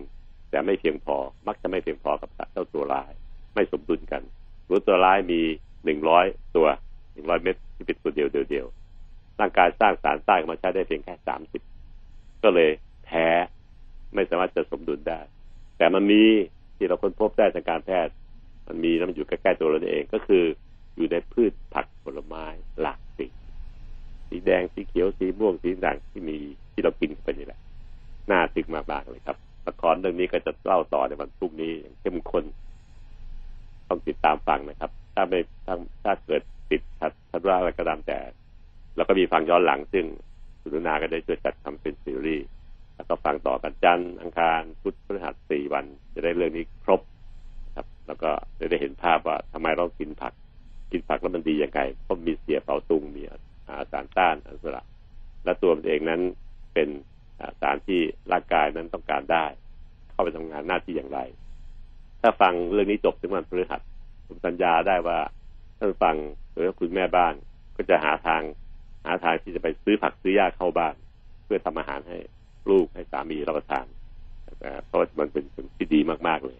[0.49, 1.15] แต่ไม่เพียงพอ
[1.47, 3.11] มักจะไม่เพียงพอกับเจ้าตัวร้าย
[3.55, 4.21] ไม่สมดุลกัน
[4.69, 5.41] รู้ตัวร้ายมี
[5.85, 6.67] หนึ่งร้อยตัว
[7.13, 8.67] หนึ่งร้อยเม็ดที่เป็นตัวเดียวเดียว
[9.39, 11.61] ร่างกายสร้างสารต้านมาใช้ได้เพียงแค่สามสิบ
[12.43, 12.69] ก็เลย
[13.05, 13.27] แพ้
[14.13, 15.19] ไม่สามารถจะสมดุลได้
[15.77, 16.23] แต่มันมี
[16.75, 18.13] ที่เราค้นพบได้ทางการแพทย์
[18.67, 20.43] มันมีแล้วมันอยู่ใกล้ๆตัวเราเองก็คือ
[20.95, 22.45] อยู่ในพืชผักผลไม้
[22.81, 23.27] หลากสี
[24.29, 26.37] สีแดงสีเขียวสีม่วงสีด่างที่มี
[26.73, 27.59] ที่เรากินไปนี่แหละ
[28.31, 32.45] น่าตึกมากๆเลยครับละครเรื่องนี้ก็จะเล่าต่อในวันพรุ่งนี้อย่างเข้มข้น
[33.89, 35.39] ต้องติดตามฟังนะครับ ถ้าไม่
[36.03, 38.19] ถ้าเกิดติดทัดทัดว่าอะไรก็ตามแต่
[38.95, 40.05] แล้วก็มีฟังย้อนหลังซึ่ง
[40.61, 42.47] สุนนาก็ได้ช่วยจัดทำเป็นซีรีส์
[42.95, 47.01] แล้วก็ฟังต่อกันจันทร์อังคารพุธพฤหัสสี่วัน จะได้เรื่องนี้ครบ
[47.75, 50.33] ครับ แล้วก็จะได้เห็นภาพว่าทำไมเรากินผัก
[50.91, 54.83] กินผักแล้วมันดียังไงเพราะมีเสียเปาตุงมีอาสารต้านอันสระ
[55.43, 56.21] และตัวมันเองนั้น
[56.73, 56.89] เป็น
[57.61, 57.99] สารที่
[58.31, 59.45] ร่างกายนั้นต้องการได้
[60.11, 61.19] เข้าไปทำงานหน้าที่อย่างไร
[62.21, 63.81] ถ้าฟังเรื่องนี้จบถึงวันพฤหัส
[64.27, 65.17] ผมสัญญาได้ว่า
[65.77, 66.15] ท่านฟัง
[66.53, 67.33] หรือคุณแม่บ้าน
[67.75, 68.41] ก็จะหาทาง
[69.05, 70.95] หาทางที่จะไปซื้อผักซื้อยาเข้าบ้าน
[71.45, 72.17] เพื่อทำอาหารให้
[72.69, 73.85] ลูกให้สามีรับประทาน
[74.87, 76.59] เพราะมันเป็นสิ่งที่ดีมากๆเลย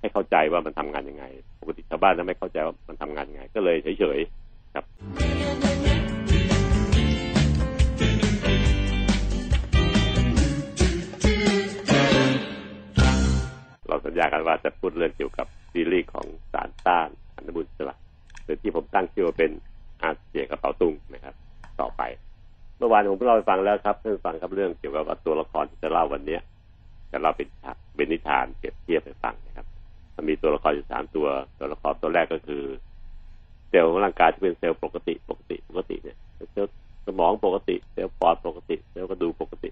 [0.00, 1.24] ให้เข้าใจว่ามันทำงานยังไง
[1.60, 4.84] ปกติชาวบ้านจะไม่เข้าใจว่ามันทำงานยังไง ก็เลยเฉยๆครับ
[13.88, 17.96] เราสัญญากันว่าจะพูดเรื่องเกี่ยวกับ ซีรีส์ของสารต้านอนุมูลอิสระ
[18.44, 19.50] โดยที่ผมตั้งชื่อว่าเป็น
[20.02, 21.34] อาเซียกระเป๋าตุ้งนะครับ
[21.80, 22.02] ต่อไป
[22.78, 26.40] เมื่อวานผมเล่าไปฟังแล้วครับท่านฟังครับเรื่องเกี่ยวกับตัวละครที่จะเล่าวันเนี้ย
[27.12, 27.48] จะเล่าเป็น
[27.96, 29.66] เป็นนิทานเปรียบเทียบให้ฟังนะครับ
[30.14, 31.26] มันมีตัวละครอยู่สามตัว
[31.58, 32.62] ตัวละครตัวแรกก็คือ
[33.68, 36.16] เซลล์ของร่างกายที่เป็นเซลล์ปกติปกติปกติเนี่ย
[36.52, 36.72] เซลล์
[37.06, 39.70] สมองปกติเซลล์ปอดปกติเซลล์กระดูกปกติ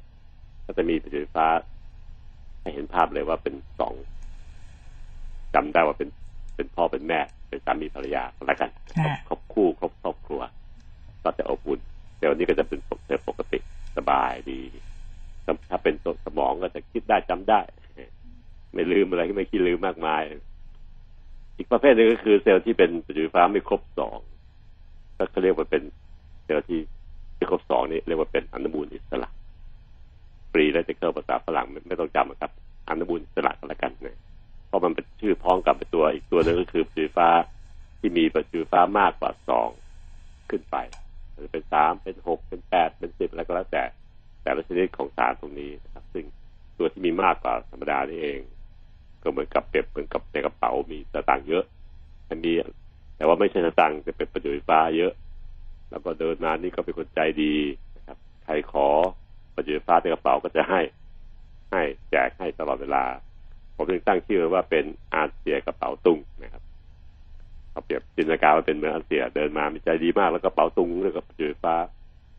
[0.64, 1.04] ก็จะมีไฟ
[1.36, 1.46] ฟ้า
[2.60, 3.94] ให้เห็นภาพเลยว่าเป็นสอง
[5.54, 6.08] จำได้ว่าเป็น
[6.56, 8.70] เป็นพ่อเป็นแม่เป็นสามีภรรยาแล้วกัน
[9.28, 10.40] ครบคู่ครบครอบครัว
[11.22, 11.80] ก็จะอบอุ่น
[12.16, 13.58] เซลล์นี้ก็จะเป็นเซลล์ปกติ
[13.96, 14.60] สบายดี
[15.70, 17.60] ถ้าเป็นสมองก็จะคิดได้จำได้
[18.74, 20.22] ไม่ลืมอะไรก็ไม่คิดลืมมากมาย
[21.56, 24.18] อีกประเภทหนึ่งก็คือเซลล์ที่เป็นประจุไฟฟ้าไม่ครบสอง
[25.16, 25.82] ก็เขาเรียกว่าเป็น
[26.44, 26.80] เซลล์ที่
[27.36, 29.28] ที่ครบสองนี่เรียกว่าเป็นอนุมูลอิสระ
[30.52, 32.50] ฟรีและจะเข้าภาษาฝรั่งไม่ต้องจำครับ
[32.88, 34.33] อนุมูลอิสระกันละกันนะเพ
[34.74, 37.28] ราะมันเป็นชื่อพ้องกับตัวอีกตัวหนึ่งก็คือประจุไฟฟ้า
[38.00, 39.68] ที่มีประจุไฟฟ้ามากกว่าสอง
[40.50, 40.76] ขึ้นไป
[41.44, 43.84] จะเป็นสามเป็นหกเป็นแปดเป็นสิบแล้วก็แล้วแต่
[44.42, 46.24] แต่ละชนิดของสารตรงนี้นะครับ ซึ่ง
[46.78, 48.40] ตัวที่มีมากกว่าธรรมดานี่เอง
[49.22, 51.64] ก็เหมือนกับเปรียบเหมือนกับในกระเป๋ามีสตางค์เยอะ
[52.28, 52.54] อันนี้
[53.16, 55.12] แต่ว่าไม่ใช่สตางค์จะเป็นประจุไฟฟ้าเยอะ
[55.90, 57.54] แล้วก็เดินมานี่ก็เป็นคนใจดี
[57.96, 58.88] นะครับ ใครขอ
[59.54, 60.80] ประจุไฟฟ้าในกระเป๋าก็จะให้
[61.72, 63.04] ให้แจกให้ตลอดเวลา
[63.76, 64.84] ผมจึงตั้งชื่อว่าเป็น
[65.14, 66.62] อาเซียกระเป๋าตุ้งนะครับ
[67.70, 71.74] เขาเปรียบจินตนาการว่าเป็นเมือนอาเซียเดินมามีใจดีมากแล้วก็เป๋าตุงเรื่องกับจุไฟฟ้า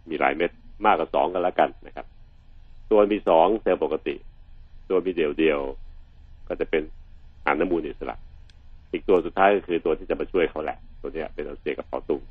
[0.10, 0.52] มีหลายเม็ด
[0.86, 2.06] มากกว่าสองกันแล้วกันนะครับ
[2.92, 4.16] ตัวมีสองเซลล์ปกติ
[4.90, 5.60] ตัวมีเดียวเดียว
[6.48, 6.84] ก็จะเป็น
[7.46, 8.16] อานน้ำมูลอิสระ
[8.92, 12.22] อีกตัวสุดท้ายก็คือตัวที่จะมาช่วยเขาแหละ ตัวนี้เป็นอาเซียกับเป๋าตุง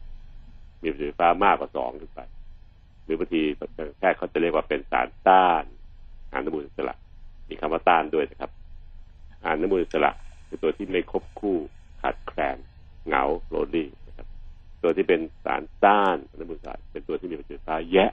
[0.83, 2.21] มีประจุไฟฟ้ามากกว่าสองขึ้นไป
[3.05, 3.41] หรือบางที
[3.99, 5.65] แค่เขาจะเรียกว่าเป็นสารต้าน
[6.33, 6.95] อานน้ำมูลอิสระ
[7.49, 8.51] มีคำว่าต้านด้วยนะครับ
[9.45, 10.13] อานน้ำมูลอิสระ
[10.49, 11.57] คือตัวที่ไม่ครบคู่
[12.01, 12.57] ขาดแคลน
[13.07, 14.27] เหงาโรลี่นะครับ
[14.83, 18.11] ตัวที่เป็นสารต้านอนุมูลอิสระเป็นตัวที่มีประจุไฟฟ้าแยะ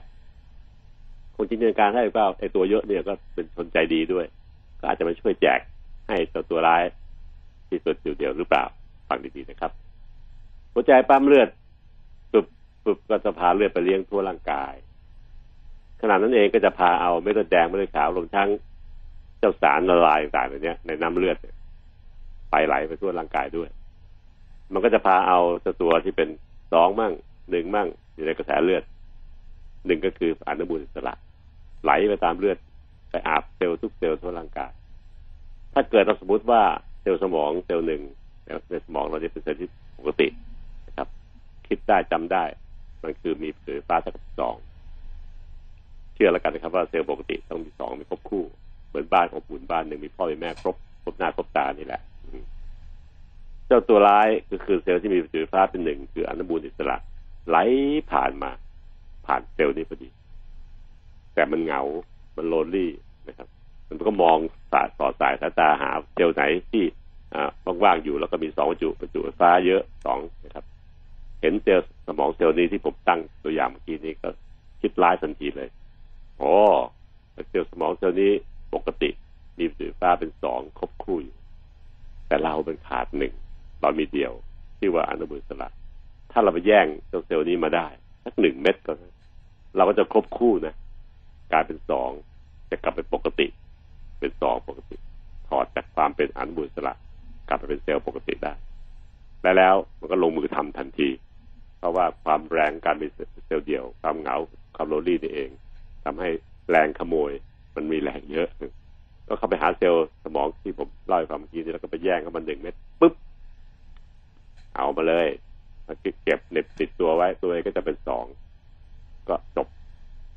[1.34, 4.26] คงจินตนาการได้ว่าไอ้ตัวเยอะเนี่ยก็เป็นคนใจดีด้วย
[4.80, 5.60] ก็อาจจะมาช่วยแจก
[6.08, 6.82] ให้ตัวตัวร้าย
[7.68, 8.64] ที่ตัวเดียวหรือเปล่า
[9.08, 9.72] ฟังดีๆนะครับ
[10.72, 11.48] หัวใจปั๊มเลือด
[12.32, 12.46] ปุ๊บ
[12.84, 14.74] ปุ๊บก็จะพาเลือดไปเลี้ยงทั่วร่างกาย
[16.00, 18.48] ขนาดนั้นเองก็จะพาเอาเม็ดเลือดแดงเม็ดเลือดขาวรวมทั้ง
[19.42, 21.36] เจ้าสารละลายต่างๆในนี้ในน้ำเลือด
[22.50, 23.68] ไปไหลไปทั่วร่างกายด้วย
[24.72, 25.40] มันก็จะพาเอา
[25.82, 26.28] ตัวที่เป็น
[26.72, 27.12] สองมั่ง
[27.50, 28.82] หนึ่งมั่งอยู่ในกระแสเลือด
[29.86, 31.14] หนึ่งก็คืออนุมูลอิสระ
[31.82, 32.58] ไหลไปตามเลือด
[33.10, 34.72] ไปอาบเซลล์ทุกเซลล์ทั่วร่างกาย
[35.74, 36.62] ถ้าเกิดเราสมมติว่า
[37.00, 38.02] เซลล์สมองเซลล์หนึ่ง
[38.70, 40.28] ในสมองเราเนี่ยเป็นเซลล์ที่ปกติ
[40.86, 41.08] นะครับ
[41.68, 42.44] คิดได้จำได้
[43.02, 44.56] มันคือมีไฟฟ้าเท่ากับสอง
[46.14, 48.44] เชื่อแล้วกันนะครับว่าเซลล์ปกติต้องมีสองมีครบคู่
[48.92, 52.00] เหมือนบ้านอบอุ่นบ้านหนึ่งมีพ่อมีแม่ครบครบหน้าครบตานี่แหละ
[53.66, 56.96] เจ้าตัวร้ายก็คือเซลล์ที่มีประจุไฟฟ้าเป็นหนึ่งคืออนุมูลอิสระ
[57.48, 57.56] ไหล
[58.12, 58.50] ผ่านมา
[59.26, 60.08] ผ่านเซลล์นี้พอดี
[61.34, 61.82] แต่มันเหงา
[62.36, 62.90] มัน lonely
[63.28, 63.48] นะครับ
[63.88, 64.38] มันก็มอง
[64.72, 66.84] สายต่อสายสายตาหาเซลล์ไหนที่
[67.84, 70.64] ว่างๆอยู่แล้วก็มีสองประจุประจุไฟฟ้าเยอะสองนะครับ
[71.40, 74.28] เห็นเซลล์สมองเซลล์นี้ที่ผมตั้งตัวอย่างเมื่อกี้นี้ก็
[74.80, 75.68] คิดร้ายทันทีเลย
[76.38, 76.52] โอ้
[77.48, 78.32] เซลล์สมองเซลล์นี้
[78.74, 79.10] ปกติ
[79.58, 81.36] มีประจุไฟฟ้าเป็นสองครบคู่อยู่
[82.28, 83.34] แต่เราเป็นขาดหนึ่ง
[83.80, 84.32] เรามีเดียว
[84.78, 85.68] ที่ว่าอนุมูลอิสระ
[86.32, 86.86] ถ้าเราไปแย่ง
[87.26, 87.86] เซลล์นี้มาได้
[88.24, 88.92] สักหนึ่งเม็ดก็
[89.76, 90.74] เราก็จะครบคู่นะ
[91.52, 92.10] กลายเป็นสอง
[92.70, 93.46] จะกลับไปปกติ
[94.20, 94.96] เป็นสองปกติ
[95.48, 96.94] ถอดจากความเป็นอนุมูลอิสระ
[97.48, 98.52] กลับไปเป็นเซลล์ปกติได้
[99.42, 101.08] และแล้วมันก็ลงมือทำทันที
[101.78, 103.10] เพราะว่าความแรงการเป็น
[103.46, 104.36] เซลล์เดียว ความเหงา
[104.76, 105.50] ความโลลี่นี่เอง
[106.04, 106.28] ทำให้
[106.70, 107.32] แรงขโมย
[107.76, 108.48] มันมีแรงเยอะ
[109.28, 113.14] ก็เข้าไปหาเซลล์สมองที่ผมเล่าให้ฟังเมื่อกี้นี้แล้วก็ไปแย่งเข้ามันหนึ่งเม็ดปุ๊บ
[114.74, 115.28] เอามาเลย
[115.86, 118.24] มาเก็บเน็บติดตัวไว้ตัวเองก็จะเป็นสอง
[119.28, 119.68] ก็จบ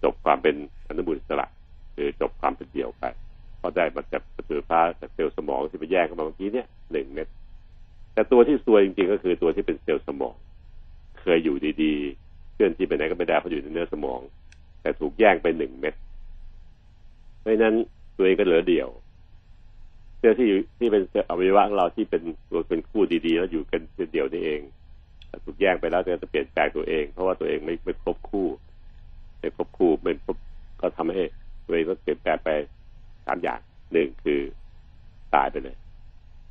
[0.03, 0.55] จบความเป็น
[0.87, 1.47] อนุมูลอิสระ
[1.95, 3.03] คือจบความเป็นเดี่ยวไป
[3.57, 7.27] เพราะได้มาจากประจุไฟฟ้าจากเซลล์สมองที่ไปแย่งเข้ามาเมื่อกี้เนี่ยหนึ่งเม็ด
[8.13, 10.35] แต่ตัวที่ซวยจริงๆก็คือตัวที่เป็นเซลล์สมอง
[11.21, 14.19] เคยอยู่ดีๆเคลื่อนที่ไปไหนก็ไม่ได้เพราะอยู่ในเนื้อสมอง
[14.81, 15.93] แต่ถูกแย่งไปหนึ่งเม็ด
[17.45, 17.75] เพราะนั้น
[18.17, 18.89] ตัวเองก็เหลือเดี่ยว
[20.19, 24.61] เซลล์ที่ที่เป็นอวัยวะของเราที่เป็นตัวเป็นคู่ดีๆแล้วอยู่กันเป็นเดี่ยวนี่เอง
[25.43, 28.47] ถูกแย่งไปแล้วจะเปลี่ยนแปลงตัวเอง เพราะว่าตัวเองไม่ไม่ครบคู่
[29.39, 30.37] ไม่ครบคู่ไม่ครบ
[30.81, 31.23] ก็ทำให้
[31.65, 32.49] ตัวเองก็เปลี่ยนแปลงไป
[33.25, 33.59] สามอย่าง
[33.93, 34.39] หนึ่งคือ
[35.35, 35.75] ตายไปเลย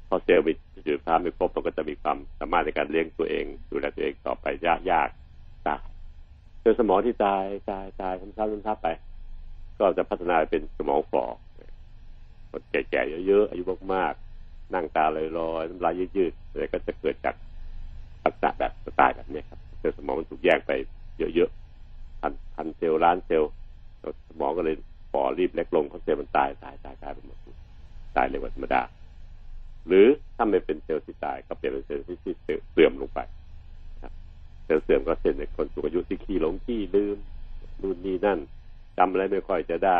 [0.08, 0.52] พอเซลล์มี
[0.86, 5.08] จุดฟ้าไม่ครบมันก็จะมีความสามารถในการเลี้ยงตัวเอง ดูแลตัวเองต่อไปยากยาก
[5.68, 5.84] ตาย
[6.60, 8.88] เซลล์สมองที่ตายตายตายซ้ำๆซ้ำๆไป
[9.78, 11.24] ก็จะพัฒนาเป็นสมองฝ่อ
[12.50, 13.62] คนแก่ๆเยอะๆอายุ
[13.94, 15.24] มากๆนั่งตาลอ
[15.60, 17.34] ยๆน้ำลายยืดๆอะไรก็จะเกิดจาก
[18.24, 20.72] ลักษณะแบบสไตล์แบบนี้ครับเซลล์สมองมันถูกแย่งไป
[21.18, 23.50] เยอะๆพันพันเซลล์ล้านเซลล์
[24.28, 24.76] สมองก็เลย
[25.12, 27.38] ฝ่อรีบเล็กลงเพราะเซลล์มันตายตายตายตายไปหมด
[28.16, 28.82] ตายเร็วกว่าธรรมดา
[29.86, 30.06] หรือ
[30.36, 32.16] ถ้าไม่เป็นเซลล์ที่ตายก็เปลี่ยนเป็นเซลล์ที่
[32.72, 33.20] เสื่อมลงไป
[34.64, 37.18] เซลล์เสื่อมก็เช่นในคนสูงอายุที่ขี้หลงขี้ลืม
[37.80, 38.40] นู่นนี่นั่น
[38.98, 39.98] จำอะไรไม่ค่อยจะได้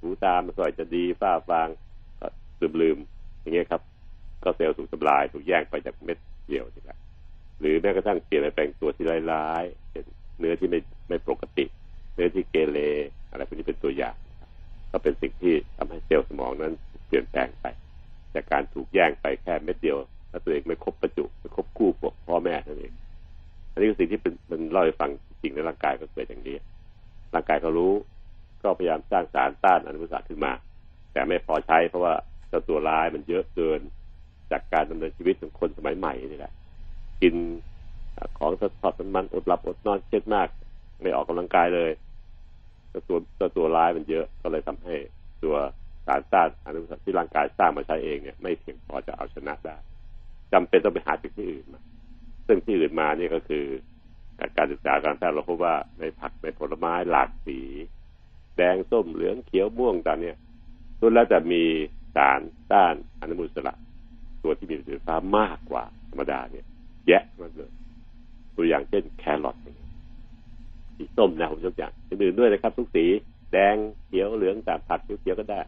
[0.00, 1.68] หูตาไม่ค่อยจะดีฝ้าฟาง
[2.20, 2.26] ก็
[2.60, 2.98] ลืมลืม
[3.40, 3.82] อย่างเงี้ยครับ
[4.44, 6.98] ก็เซลล์ถูกทำลายถูกแยกไปจากเม็ดเดียวนี่แหละ
[7.60, 10.04] หรือแม้กระทั่งเปลี่ยนไปแปลงตัวที่ร้ายๆเป็น
[10.38, 11.64] เนื้อที่ไม่ไม่ปกติ
[12.14, 12.78] เนื้อที่เกเร
[13.30, 14.16] อะไรพวกนี้เป็นตัวอย่าง
[14.90, 16.74] ก็เป็นสิ่งที่ทำให้เซลล์สมองนั้น
[17.06, 17.66] เปลี่ยนแปลงไป
[18.34, 19.98] จากการถูกแย่งไปแค่เม็ดเดียว
[20.30, 22.92] แล้วตัวเองไม่ครบประจุไม่ครบคู่พวกพ่อแม่นั่นเอง
[23.72, 25.10] อันนี้คือสิ่งที่เป็นมันเล่าให้ฟัง
[25.42, 26.56] จริงในร่างกายก็เกิดอย่างนี้
[27.34, 27.92] ร่างกายก็รู้
[28.62, 30.52] ก็พยายามสร้างสารต้านอนุมูลอิสระขึ้นมา
[31.12, 32.14] แต่ไม่พอใช้เพราะว่า
[32.48, 33.80] เจ้าตัวร้ายมันเยอะเกิน
[34.50, 36.52] จากการดำเนินชีวิตของคนสมัยใหม่นี่แหละ
[37.22, 37.34] กิน
[38.38, 40.48] ของทอดมันอดหลับอดนอนเครียดมาก
[41.02, 41.90] ไม่ออกกำลังกายเลย
[42.88, 44.94] เจ้าตัวเจ้าตัวร้ายมันเยอะก็เลยทำให้
[45.42, 45.56] ตัว
[46.06, 49.76] สารต้านอนุมูลอิสระที่ร่างกายสร้างมาใช้เองเนี่ย ไม่เพียงพอจะเอาชนะได้
[50.52, 51.80] จำเป็นต้องไปหาจากที่อื่นมา
[52.46, 53.64] ซึ่งที่อื่นมานี่ก็คือ
[54.56, 57.60] การศึกษาการแพทย์เราพบว่าในผักในผลไม้หลากสี
[58.56, 60.36] แดงส้มเหลืองเขียวม่วงต่างเนี่ย
[61.00, 61.62] ล้วนแล้วจะมี
[62.16, 62.40] สาร
[62.72, 63.74] ต้านอนุมูลอิสระ
[64.42, 66.66] ตัวที่มีประสิทธิภาพมากกว่าธรรมดาเนี่ย
[67.08, 67.72] แยะมันเลย
[68.56, 69.56] ตัวอย่างเช่นแครอท
[70.96, 73.04] สีส้มนะผมยกอย่างอื่นด้วยนะครับ ทุกสี
[73.52, 73.76] แดง
[74.06, 75.60] เขียวเหลืองต่างผักเขียวๆก็ได้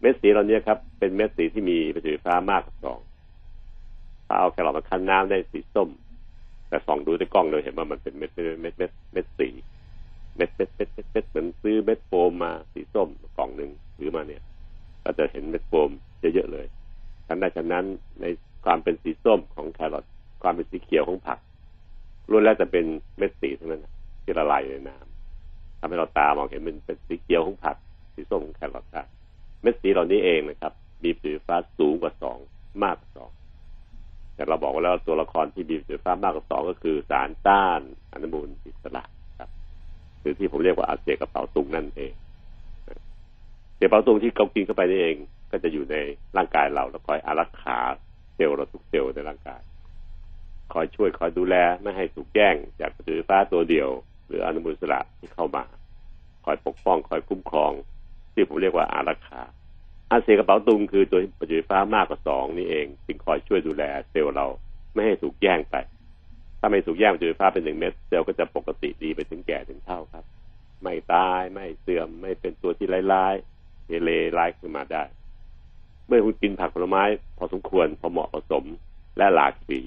[0.00, 2.98] เม็ดสีเหล่านี้ครับ เป็นเม็ดสีที่มีประสิทธิภาพมากกว่าสอง
[4.26, 5.88] ถ้าเอาแครอทมาคั้นน้ำได้สีส้ม
[6.68, 9.48] แต่ส่องดูในกล้องเราเห็นว่ามันเป็นเม็ดเม็ดเม็ดเม็ดสี
[10.36, 14.42] เม็ดเม็ดเม็ดเม็ดเม็ดเหมือนซื้อเม็ดโฟมมาสีส้มกล่องหนึ่งหรือมาเนี่ย
[15.04, 16.66] ก็จะเห็นเม็ดโฟมเยอะๆเลย
[17.26, 17.84] ฉะนั้นฉะนั้น
[18.20, 18.24] ใน
[18.64, 20.04] ความเป็นสีส้มของแครอท
[20.42, 21.38] ความเป็นสีเขียวของผัก
[22.30, 22.84] ล้วนแล้วจะเป็น
[23.18, 23.86] เม็ดสีทั้งนั้น
[24.22, 27.76] ที่ละลายในน้ำทำให้เราตามองเห็นเป็นเป็นสีเขียวของผัก
[28.14, 29.02] สีส้มของแครอทได้
[29.62, 30.72] เม็ดสีเหล่านี้เองนะครับ
[31.04, 32.38] มีสิทธิภาสูงกว่าสอง
[32.82, 33.30] มากกว่าสอง
[34.38, 37.80] แต่เราบอกว่าแล้วตัวละครที่มีประสิทธิภาพมากกว่าสองก็คือสารต้าน
[38.12, 39.02] อนุมูลอิสระ
[39.38, 39.50] ครับ
[40.20, 42.12] หรือที่ผมเรียกว่าอาเซียกระเป๋าตุงนั่นเอง
[43.76, 45.16] เกระเป๋าตุงที่เขากินเข้าไปนี่เอง
[45.50, 45.96] ก็จะอยู่ใน
[46.36, 47.78] ร่างกายเราแล้วคอยอารักขา
[48.34, 49.60] เซลล์เราทุกเซลล์ในร่างกาย
[50.72, 53.88] คอยช่วยคอยดูแลไม่ให้ถูกแย่งจากประสิทธิภาตัวเดียว
[54.26, 55.64] หรืออนุมูลอิสระที่เข้ามา
[56.44, 57.72] คอยปกป้องคอยคุ้มครอง
[58.34, 59.42] ที่ผมเรียกว่าอารักขา
[60.10, 64.46] อาเซียกระเป๋าตุงคือตัวประจุไฟฟ้ามากกว่าสองนี่เองจึงคอยช่วยดูแลเซลล์เรา
[64.94, 65.76] ไม่ให้ถูกแย่งไป
[66.60, 70.24] ถ้าไม่ถูกแย่งประจุไฟฟ้าเป็นหนึ่งเม็ดเซลล์ก็จะปกติดีไปถึงแก่ถึงเท่าครับ
[70.82, 75.02] ไม่ตายไม่เสื่อมไม่เป็นตัวที่ร้ายๆเกเรร้ายขึ้นมาได้
[76.06, 77.02] เมื่อคุณกินผักผลไม้
[77.38, 78.64] พอสมควรพอเหมาะผสม
[79.18, 79.80] และหลากสี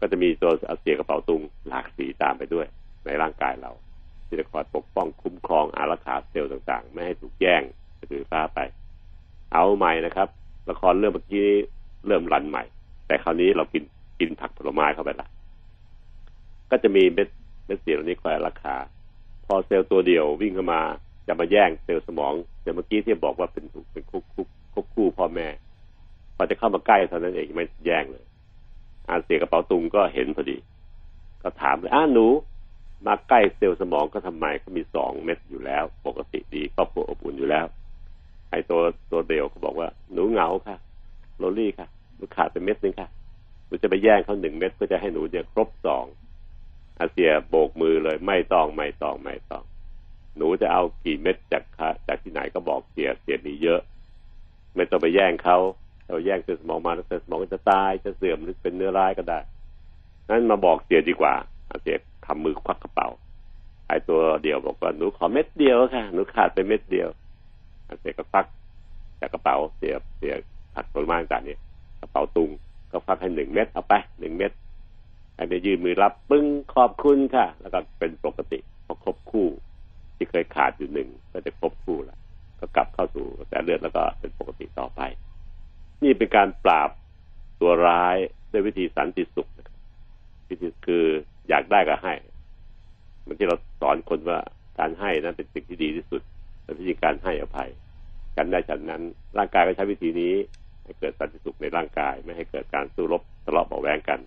[0.00, 2.66] ก็จะมีตัวอาเซียกระเป๋าตุงหลากสีตามไปด้วย
[3.04, 3.72] ในร่างกายเรา
[4.26, 7.62] ที่จะคอยปกป้องคุ้มครองอารักขาเซลล์ต่างๆ ไม่ให้ถูกแย่ง
[7.98, 8.58] ประจุไฟฟ้าไป
[9.52, 10.28] เอาใหม่นะครับ
[10.70, 11.46] ละครเรื่องเมื่อกี้
[12.06, 12.64] เริ่ม run ใหม่
[13.06, 13.82] แต่คราวนี้เรากิน
[14.20, 15.28] กินผักผลไม้เข้าไปละ
[16.70, 17.28] ก็จะมีเม็ด
[17.66, 18.76] เม็ดสีเหล่านี้คอยอารักขา
[19.44, 20.80] พอเซลล์ตัวเดียววิ่งเข้ามา
[21.26, 22.32] จะมาแย่งเซลล์สมอง
[22.62, 25.48] เดี๋ยวเมื่อกี้ที่บอกว่าเป็นถูกเป็นคุกคุกคุกคู่พ่อแม่
[26.36, 28.24] พอจะเข้ามาใกล้เท่านั้นเองไม่แย่งเลย
[29.08, 30.56] อาเสียกระเป๋าตุงก็เห็นพอดี
[31.42, 32.26] ก็ถามเลยอ้าหนู
[33.06, 37.66] มาใกล้เซลล์สมองก็ทำไมก็มีสองเม็ดอยู่แล้ว ปกติดีครอบครัวอบอุ่นอยู่แล้ว
[38.50, 38.80] ไอ้ตัว
[39.12, 40.76] ตัวเดียวก็บอกว่า หนูเหงาค่ะ
[41.38, 43.08] โรลี่ค่ะหนูขาดไปเม็ดนึงค่ะ
[43.66, 46.04] หนูจะไปแย่งเขาหนึ่งเม็ดเพื่อจะให้หนูเนี่ยครบสอง
[46.98, 49.64] อาเซียโบกมือเลย ไม่ต้องไม่ต้องไม่ต้อง
[50.36, 51.64] หนูจะเอากี่เม็ดจาก
[52.06, 53.80] จากที่ไหนก็บอกเสียเสียมีเยอะ
[54.76, 55.58] ไม่ต้องไปแย่งเขา
[56.06, 59.40] เราแย่งเซลล์สมองมาแล้วเซลล์สมองจะตายจะเสื่อมหรือเป็นเนื้อร้ายก็ได้
[60.28, 61.34] นั้นมาบอกเสียดีกว่า
[61.70, 63.08] อาเสียทำมือควักกระเป๋า
[63.88, 67.08] ไอ้ตัวเดียวบอกว่าหนูขอเม็ดเดียวค่ะ หนูขาดไปเม็ดเดียว
[68.00, 68.46] เสียก็ฟัก
[69.20, 70.32] จากกระเป๋าเสียเสีย
[70.74, 71.60] ผักผลไม้ต่างๆนี่ย
[72.00, 72.50] กระเป๋าตุง
[72.92, 74.52] ก็ฟักให้หนึ่งเม็ดเอาไปหนึ่งเม็ด
[75.34, 79.48] ไอ้เนียยืนมือรับปึ้งขอบคุณค่ะ แล้วก็เป็นปกติพอครบคู่
[80.16, 82.18] ที่เคยขาดอยู่หนึ่งก็จะครบคู่ล้ว
[82.60, 85.00] ก็กลับเข้าสู่กระแสเลือดแล้วก็เป็นปกติต่อไป
[86.02, 86.90] นี่เป็นการปราบ
[87.60, 88.16] ตัวร้าย
[88.52, 89.78] ด้วยวิธีสันติสุขนะครับ
[90.48, 91.04] วิธีคือ
[91.48, 92.14] อยากได้ก็ให้
[93.20, 94.38] เหมือนที่เราสอนคนว่า
[94.78, 96.22] การให้นั้นเป็นสิ่งที่ดีที่สุด
[96.68, 97.70] เป็นวิธีการให้อภัย
[98.36, 99.02] กันได้ฉันนั้น
[99.38, 100.34] ร่างกายก็ใช้วิธีนี้
[100.84, 104.20] ให้เกิดสันติสุขในร่างกาย ไม่ให้เกิดการสู้รบทะเลาะเบาแวงกัน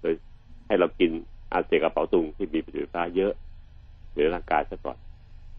[0.00, 0.14] โดย
[0.66, 1.10] ให้เรากิน
[1.52, 3.32] อาเซียกระเป๋าตุงที่มีประสิทธิภาเยอะ
[4.14, 4.98] ในร่างกายซะก่อน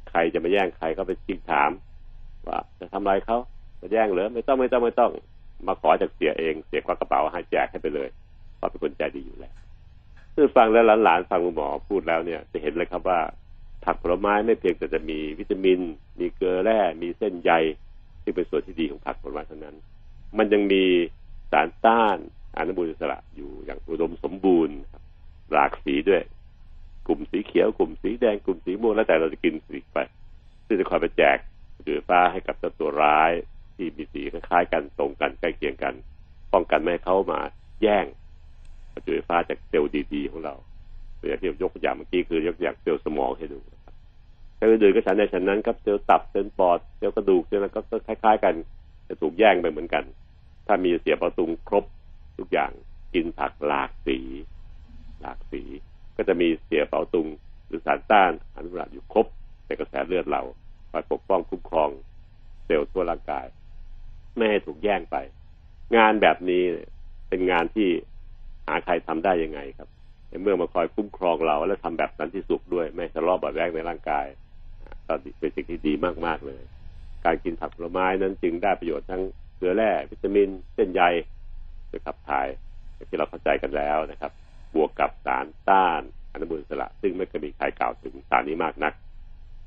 [0.10, 1.72] ใครจะมาแย่งใครก็ไปจิงถาม
[2.48, 3.38] ว่าจะทำอะไรเขา
[3.82, 5.12] จะแย่งเหรือไม่ต้องไม่ต้องไม่ต้อง
[5.68, 8.10] มาขอจากเสียเองเสียควักกระเป๋าให้แจกให้ไปเลย
[8.58, 9.56] เพราะเป็นคนใจดีอยู่แล้ว
[10.36, 13.20] ซึ่งฟังแล้วหลานๆฟังคุณหมอพูดแล้วเนี่ย จะเห็นเลยครับว่า
[13.86, 15.80] ผักผลไม้ไม่เพียงแต่จะมีวิตามิน
[16.20, 17.52] มีเกลือแร่ มีเส้นใย
[18.24, 19.76] ที่เป็นส่วนที่ดีของผักผลไม้เท่านั้น
[20.38, 20.84] มันยังมี
[21.52, 22.18] สารต้าน
[22.58, 24.78] อนุมูลอิสระอยู่อย่างอุดมสมบูรณ์
[25.52, 26.24] หลากสีด้วย
[27.08, 29.98] กลุ่มสีเขียว กลุ่มสีแดง กลุ่มสีม่วงแล้วแต่เราจะกินสีไป
[30.66, 31.38] ซึ่งจะคอยไปแจก
[31.82, 33.32] ประจุไฟฟ้าให้กับเจ้าตัวร้าย
[33.76, 35.94] ที่มีสีคล้ายกันตรงกันใกล้เคียงกัน
[36.54, 37.40] ป้องกันไม่ให้เขามา
[37.82, 38.06] แย่ง
[38.94, 40.56] ประจุไฟฟ้าจากเซลล์ดีๆของเรา
[41.28, 43.96] อย่างที่ยกตัวอย่างเมื่อกี้คือยกตัวอย่างเซลล์สมองให้ดูนะครับ
[44.56, 48.54] เซลล์อื่นก็ฉันใดฉันนั้นครับเซลล์ตับเซลล์ปอดเซลล์กระดูกเซลล์นั้นก็คล้าย ๆ กัน
[49.08, 50.04] จะถูกแย่งไปเหมือนกัน
[50.68, 51.86] ถ้ามีเสียประตุงครบ
[52.38, 52.72] ทุกอย่าง
[53.14, 54.20] กินผักหลากสี
[55.22, 55.62] หลากสี
[56.16, 57.28] ก็จะมีเสียเป๋าตุง
[57.68, 59.28] หรือสารต้านอนุมูลอยู่ครบ
[59.66, 60.42] ในกระแสเลือดเรา
[60.92, 61.90] คอยปกป้องคุ้มครอง
[62.66, 63.46] เซลล์ทั่วร่างกาย
[64.36, 65.16] ไม่ให้ถูกแย่งไป
[65.98, 66.64] งานแบบนี้
[67.30, 67.90] เป็นงานที่
[68.68, 69.90] หาใครทำได้ยังไงครับ
[70.28, 74.26] ในเมื่อมาคอยคุ้มครองเรา และทำแบบสันติสุขด้วย ไม่ทะเลาะบาแวงในร่างกาย
[75.08, 75.94] ก็เป็นสิ่งที่ดี
[76.26, 76.64] มากๆเลย
[77.26, 79.22] การกินผักผลไม้นั้นจึงได้ประโยชน์ทั้ง
[79.56, 81.02] เกลือแร่วิตามินเส้นใย
[81.88, 82.48] เพื่อขับถ่าย
[83.10, 84.32] ที่เราเข้าใจกันแล้วนะครับ
[84.76, 86.02] บวกกับสารต้าน
[86.34, 88.94] อนุมูลอิสระ ซึ่งไม่เคยมีใครกล่าวถึงสารนี้มากนัก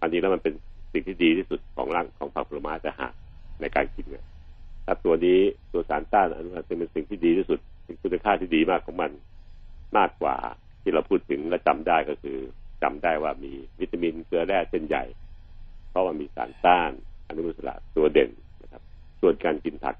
[0.01, 0.55] อันนี้แล้วมันเป็น
[0.93, 3.13] สิ่งที่ดีที่สุดของร่างของผักผลไม้แต่หาก
[3.61, 4.25] ในการกินเนี่ย
[4.87, 5.41] ถ้าตัวนี้
[5.73, 9.11] ตัวสารต้านอนุมูลอิสระเป็นสิ่งที่ดีที่สุดเป็นคุณค่าที่ดีมากของมัน
[9.99, 10.37] มากกว่า
[10.83, 12.39] ที่เราพูดถึงและจำได้ก็คือ
[12.83, 15.05] จำได้ว่ามีวิตามินเกลือแร่เส้นใหญ่
[15.91, 16.91] เพราะว่ามีสารต้าน
[17.27, 18.31] อนุมูลอิสระตัวเด่น
[18.63, 18.83] นะครับ
[19.21, 19.97] ส่วนการกินผัก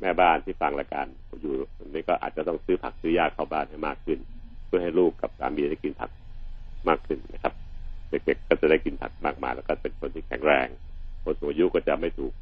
[0.00, 1.06] แม่บ้านที่ฟังรายการ
[1.40, 1.54] อยู่
[1.88, 4.18] นี่ก็อาจจะต้องซื้อผักซื้อยาเข้าบ้านให้มากขึ้น
[4.66, 6.10] เพื่อให้ลูกกับสามีได้กินผัก
[6.88, 7.54] มากขึ้นนะครับ
[8.10, 10.68] เด็กๆก็จะได้กินผักมากมายแล้วก็เป็นคนที่แข็งแรง
[11.24, 12.32] คนสูงอายุก็จะไม่ถูก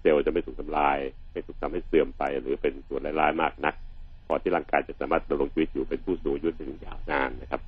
[0.00, 0.98] เซลล์จะไม่ถูกทำลาย
[1.32, 3.74] ไม่ถูกทำให้เสื่อมไป หรือเป็นส่วนร้ายๆมากนัก
[4.26, 7.60] พอที่ร่างกายจะสามารถดำรงชีวิตอยู่เป็นผู้สูงอายุเป็นยาวนานนะครับ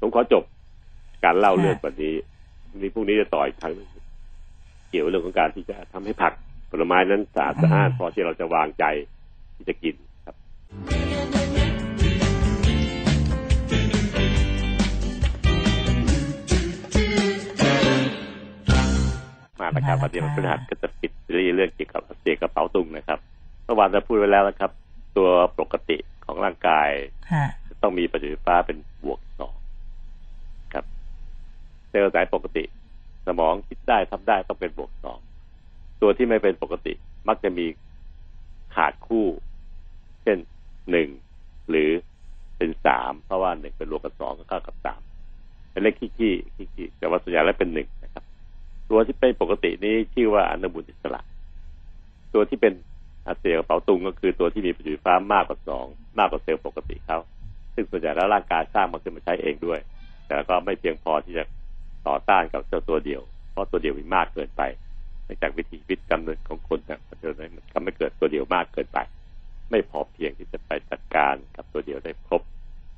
[0.00, 0.42] ผมขอจบ
[1.24, 2.14] การเล่าเรื่องวันนี้
[2.76, 3.72] นี้พรุ่งนี้จะต่ออีกครั้ง
[4.90, 6.32] เกี่ยวเรื่องของการที่จะทำให้ผัก
[6.70, 8.84] ผลไม้นั้นสะอาดสะอาดพอที่เราจะวางใจ
[9.56, 9.94] ที่จะกิน
[10.26, 10.36] ครับ
[19.60, 23.18] มาแล้วครับวันนี้มันพฤหัสก็จะปิดซีรีส์เรื่องเกี่ยวกับเสียกระเป๋าตุงนะครับ
[23.64, 24.70] เมื่อวานเราพูดไว้แล้วนะครับ
[25.16, 26.90] ตัวปกติของร่างกาย
[27.68, 29.54] จะต้องมีประจุไฟฟ้าเป็นบวกสอง
[30.74, 30.84] ครับ
[31.88, 32.64] เซลล์สายปกติ
[33.26, 35.18] สมองคิดได้ทำได้ต้องเป็นบวกสอง
[36.02, 36.92] ตัวที่ไม่เป็นปกติ
[37.28, 37.66] มักจะมี
[38.74, 39.26] ขาดคู่
[40.22, 40.38] เช่น
[40.90, 41.08] หนึ่ง
[41.68, 41.90] หรือ
[42.56, 45.00] เป็นสามเพราะว่าหนึ่งเป็นรวมกับสองก็เข้ากับสาม
[45.70, 46.34] เป็นเลขขี้ขี้
[46.74, 48.24] ขี้แต่ว่าส่วนใหญ่แล้วเป็นหนึ่งนะครับ
[48.90, 51.20] ตัวที่เป็นปกตินี้ชื่อว่าอนุมูลอิสระ
[52.34, 52.93] ตัวที่เป็นอา
[53.38, 55.86] เซียกระเป๋าตุงก็คือตัวที่มีประจุไฟฟ้ามากกว่าสอง
[56.18, 57.18] มากกว่าเซลล์ปกติเขา
[57.74, 59.78] ซึ่งส่วนใหญ่แล้วร่างกายสร้างมาขึ้นมาใช้เองด้วย
[60.26, 61.44] แต่ก็ไม่เพียงพอที่จะ
[62.06, 63.22] ต่อต้านกับเจ้าตัวเดียว
[63.52, 64.62] เพราะตัวเดียวมีมากเกินไป
[65.42, 67.18] จากวิธีวิตกำเนิดของคนเนี่ยมัน
[67.72, 68.98] ทำให้เกิดตัวเดียวมากเกินไป
[69.70, 72.42] ไม่พอเพียงที่จะไปจัดการกับตัวเดียวได้ครบ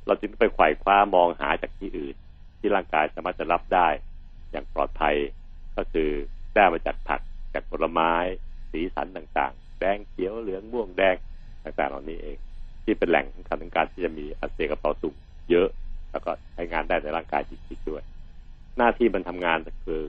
[0.07, 2.16] เราจึงไปไขว่คว้ามองหาจากที่อื่น
[2.59, 3.89] ที่ร่างกายสามารถจะรับได้
[4.51, 5.16] อย่างปลอดภัย
[5.77, 6.11] ก็คือ
[6.55, 7.20] ได้มาจากผัก
[7.55, 8.12] จากผลไม้
[8.70, 11.16] สีสันต่าง แดงเขียวเหลืองม่วงแดง
[11.64, 12.37] ต่างๆเหล่านี้เอง
[12.85, 15.14] ที่เป็นแหล่งสำคัญในการที่จะมีอักเสบกระเปาตุ่ม
[15.51, 15.68] เยอะ
[16.11, 18.03] แล้วก็ใช้งานได้ในร่างกายจริงๆด้วย
[18.79, 20.01] หน้าที่มันทำงานคือ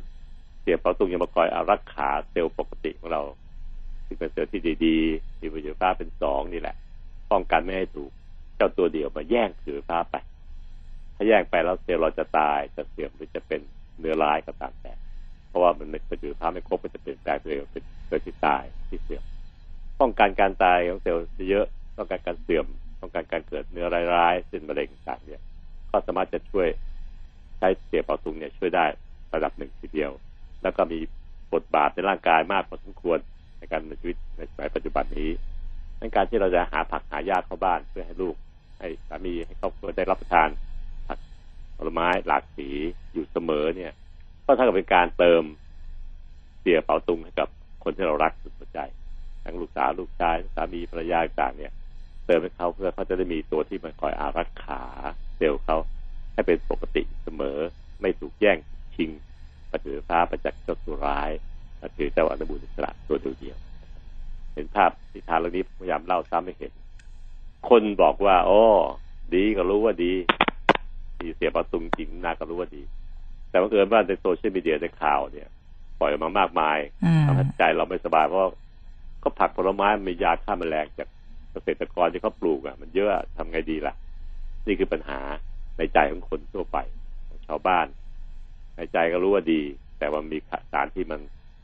[0.61, 3.21] เสียเปาตุ่มยังมาคอยอารักขาเซลล์ปกติของเรา
[4.05, 6.75] ที่เป็นเซลล์ที่ดีๆที่ประโยชน์ฟ้าเป็นสองนี่แหละ
[7.31, 8.11] ป้องกันไม่ให้ถูก
[8.55, 10.15] เจ้าตัวเดียวมาแย่งถือฟ้าไป
[11.15, 13.61] ถ้าแย่งไปแล้วเซลล์เราจะตายจะเสื่อมหรือจะเป็น
[13.99, 14.93] เนื้อร้ายก็ตามแต่
[15.49, 19.23] เพราะว่ามันเป็นถือฟ้าไม่ครบก็จะเปลี่ยนแปลงตัวเองเป็นเกิดที่ตายที่เสื่อม
[19.99, 21.65] ป้องกันการตายของเซลล์เยอะ
[21.97, 22.65] ต้องการการเสื่อม
[23.01, 25.41] ต้องการการเกิดเนื้อร้ายๆเช่นมะเร็งต่างเนี่ย
[25.91, 26.67] ก็สามารถจะช่วย
[27.57, 28.85] ใช้เสียเป่าตุงเนี่ยช่วยได้
[29.33, 30.11] ระดับหนึ่งทีเดียว
[30.63, 30.99] แล้วก็มี
[31.53, 33.19] บทบาทในร่างกายมากพอสมควร
[33.57, 35.29] ในการในชีวิตในสมัยปัจจุบันนี้
[35.99, 38.35] ในการที่เราจะหาผักหายาเข้าบ้านเพื่อให้ลูก
[38.79, 40.49] ให้สามีให้ครอบครัวได้รับประทาน
[41.07, 41.19] ผัก
[41.77, 42.67] ผลไม้หลากสี
[43.13, 43.91] อยู่เสมอเนี่ย
[44.45, 45.43] ก็เท่ากับเป็นการเติม
[46.59, 47.47] เสียเป๋าตุงให้กับ
[47.83, 48.79] คนที่เรารักสุดหัวใจ
[49.47, 51.71] ทั้งลูกสาวลูกชายสามีภรรยาต่างเนี่ย
[52.25, 54.81] เติมให้เขาเพื่อเขาจะได้มีตัวที่มันคอยอารักขา
[55.37, 55.77] เซลล์เขา
[56.33, 57.57] ให้เป็นปกติเสมอ
[58.01, 58.57] ไม่ถูกแย่ง
[58.95, 59.09] ชิง
[59.71, 61.31] ประถือฟ้าประจักษ์เจ้าตัวร้าย
[61.81, 66.73] ประถือเจ้าอนุบุญอิสระตัวเดียวๆเห็นภาพสิทานเรื่องนี้พยายามเล่าซ้ำให้เห็น
[67.69, 68.61] คนบอกว่าโอ้
[69.35, 70.13] ดีก็รู้ว่าดี
[71.17, 72.83] ที่เสียประตุงจริงนาก็รู้ว่าดี
[73.49, 75.47] แต่บังเอิญว่าในโซเชียลมีเดียในข่าวเนี่ย
[75.99, 78.41] ปล่อยออกมามากมายอืมทำให้ใจเราไม่สบายเพราะ
[79.27, 81.07] ก็ผักผลไม้มียาฆ่าแมลงจาก
[81.51, 83.93] เกษตรกรที่เขาปลูกอะ มันเยอะทำไงดีล่ะ
[84.67, 85.19] นี่คือปัญหา
[85.77, 86.77] ในใจของคนทั่วไป
[87.27, 87.87] ของชาวบ้าน
[88.75, 89.61] ในใจก็รู้ว่าดี
[89.99, 90.37] แต่ว่ามี
[90.71, 91.19] สารที่มัน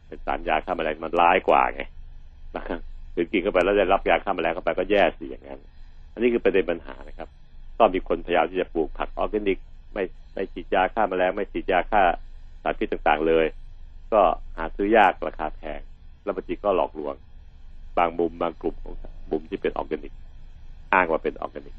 [0.08, 1.82] เป็นสารยาฆ่าแมลงมันร้ายกว่าไง
[2.56, 2.80] นะครับ
[3.14, 5.60] หรือกินเข้าไปแล้วได้รับยาฆ่าแมลงเข้าไปก็แย่สิอย่างนั้น
[6.14, 7.30] อันนี้คือประเด็นปัญหานะครับ
[7.78, 9.58] ก็มีคนพยายามที่จะปลูกผักออร์แกนิก
[9.94, 10.04] ไม่
[10.34, 12.04] ไม่ฉีดยาฆ่าแมลงไม่ฉีดยาฆ่า
[12.64, 13.46] สารพิษต่างๆเลย
[14.14, 14.22] ก็
[14.58, 15.80] หาซื้อยากราคาแพง
[16.24, 17.16] แล้วบางทีก็หลอกลวง
[17.98, 18.96] บางมุมบางกลุ่มของ
[19.32, 20.14] มุมที่เป็นออร์แกนิก
[20.94, 21.76] อ้างว่าเป็นออร์แกนิก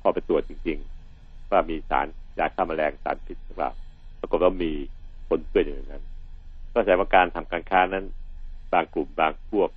[0.00, 0.78] พอไปตรวจจริง
[1.14, 2.06] ๆ ว่ามีสาร
[2.38, 3.70] ยาฆ่าแมลงสารพิษหรือเปล่า
[4.20, 4.72] ปรากฏว่ามี
[5.28, 6.04] ปนเปื้อนอย่างนั้น
[6.72, 8.04] ก็แสดงว่าการทำการค้านั้น
[8.72, 9.70] บางกลุ่มบางพวก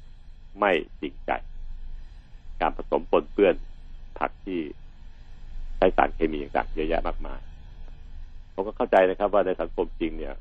[0.59, 1.31] ไม่จริงใจ
[2.61, 3.55] การผสมปนเปื้อน
[4.19, 4.59] ผักที่
[5.77, 7.41] ใช้สารเคมีต่างๆเยอะแยะมากมาย
[8.53, 10.35] ผมก็เข้าใจนะครับว่าในสังคมจริงเนี่ย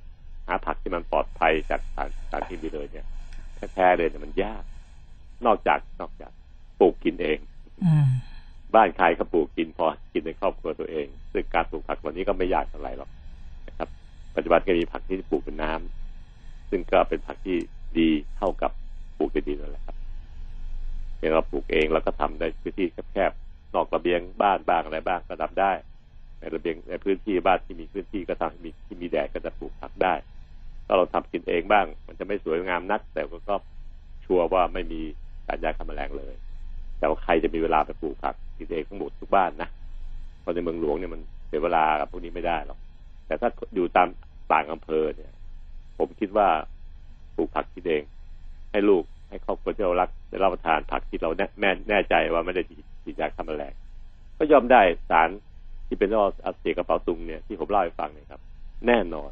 [0.47, 3.07] หาผักที่มันปลอดภัยจากสารสารเคมีเลยเนี่ย
[3.73, 4.65] แท้ๆเลยเนี่ยมันยาก
[5.47, 6.33] นอกจากนอกจาก
[6.81, 7.39] ปลูกกินเอง
[7.85, 8.09] อืม
[8.75, 13.11] บ้านใครก็ปลูกกินพอกินในครอบครัวตัวเอง ซึ่งการปลูกผักวันนี้ก็ไม่ยากเท่าไหร่หรอก
[13.69, 13.89] นะครับ
[14.35, 17.57] ปัจจุบันก็มีผักที่ปลูกเป็นน้ำซึ่งก็เป็นผักที่
[17.99, 18.71] ดีเท่ากับ
[19.19, 19.97] ปลูกในดินนั่นแหละครับ
[21.17, 25.73] เพียงเราปลูกเองแล้วก็ทำในพื้นที่แคบๆนอกระเบียงบ้านบ้างอะไรบ้างก็ทำได้
[26.41, 30.15] ในระเบียงในพื้นที่บ้านที่มีพื้นที่ก็ทำให้มีที่มีแดดก็จะปลูกผักได้
[30.87, 33.57] ถ้าเราทำกินเองบ้าง มันจะไม่สวยงามนัก แต่ก็ก็
[34.25, 35.03] ชัวร์ว่าไม่มี
[35.47, 36.35] สารยาฆ่าแมลงเลย
[36.99, 39.69] แต่ว่าใครจะมีเวลาไปปลูกผักกินเองทั้งหมดทุกบ้านนะ
[40.41, 42.79] เพราะในเมืองหลวงเนี่ยมันเสียเวลากับพวกนี้ไม่ได้หรอก
[43.27, 44.09] แต่ถ้าอยู่ตาม
[44.53, 45.33] ต่างอำเภอเนี่ย
[45.99, 46.49] ผมคิดว่า
[47.37, 48.03] ปลูกผักกินเอง
[48.73, 52.63] ให้ลูกให้ครอบครัวที่เรารักได้รับประทานผักที่เราแน่แม่แน่ใจว่าไม่ได้
[53.03, 53.73] ฉีดยาฆ่าแมลง
[54.39, 55.29] ก็ยอมได้สาร
[55.87, 58.41] ที่เป็นโรคอักเสบกระเป๋าตุงเนี่ยที่ผมเล่าให้ฟังเนี่ยครับ
[58.87, 59.31] แน่นอน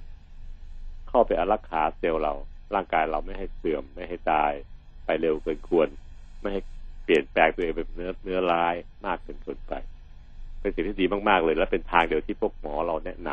[1.08, 2.34] เข้าไปอารักขาเซลล์เรา
[2.74, 4.52] ร่างกายเราไม่ให้เสื่อมไม่ให้ตาย
[5.04, 5.88] ไปเร็วเกินควร
[6.44, 6.62] ไม่ให้
[7.04, 8.74] เปลี่ยนแปลงตัวเองเป็นเนื้อเนื้อร้าย
[9.06, 9.72] มากเกินเกินไป
[10.60, 13.28] เป็นสิ่งที่ดีมากๆเลย และเป็นทางเดียวที่พวกหมอเราแนะน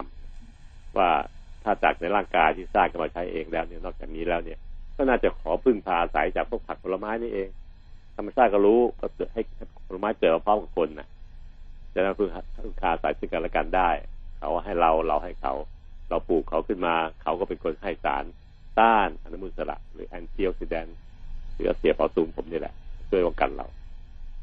[0.46, 1.10] ำว่า
[1.64, 4.60] ถ้าจากในร่างกายที่สร้างกันมาใช้เองแล้วเนี่ยนอกจากนี้แล้วเนี่ย
[4.96, 7.50] ก็น่าจะขอพึ่งพาอาศัยจากพวกผักผลไม้นี่เอง
[8.16, 9.42] ธรรมชาติก็รู้ก็เกิดให้
[9.88, 11.08] ผลไม้เกิดมาพร้อมกับคนนะ
[11.94, 12.30] จะได้พึ่ง
[12.64, 13.90] พึ่งพาอาศัยซึ่งกันและกันได้
[14.40, 15.54] เขาให้เราเราให้เขา
[16.10, 18.24] เราปลูกเขาขึ้นมา เขาก็เป็นคนให้สาร
[18.80, 20.98] ต้านอนุมูลอิสระหรือแอนตี้ออกซิแดนต์
[21.54, 22.74] หรือเสียเผาตุงผมนี่แหละ
[23.12, 23.68] ช่วยป้องกันเรา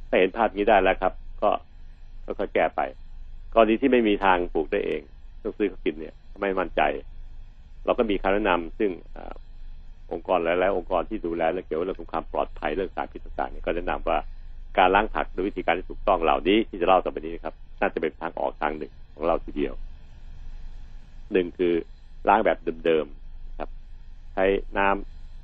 [0.09, 1.13] ถ้าเห็นภาพนี้ได้แล้วครับ
[1.43, 1.51] ก็
[2.39, 2.81] ค่อยแก้ไป
[3.55, 5.01] กรณีที่ไม่มีทางปลูกได้เอง
[5.43, 6.83] ต้องซื้อเขากินเนี่ยไม่มั่นใจ
[7.85, 9.19] เราก็มีคำแนะนำซึ่งอ
[10.13, 14.19] องค์กรหลายๆองค์กรที่ดูแลเรื่องเกี่ยวกับเรื่องของความปลอดภัยเรื่องสารพิษต่างๆเนี่ยก็แนะนำว่า
[14.79, 19.75] การล้างผักโดยวิธีการที่ถูกต้องเหล่านี้ที่จะเล่าต่อไปนี้นะครับ น่าจะเป็นทางออกทางหนึ่งของเราทีเดียว
[21.33, 21.75] หนึ่งคือ
[22.29, 23.71] ล้างแบบเดิมๆครับ
[24.35, 24.45] ใช้
[24.79, 24.89] น้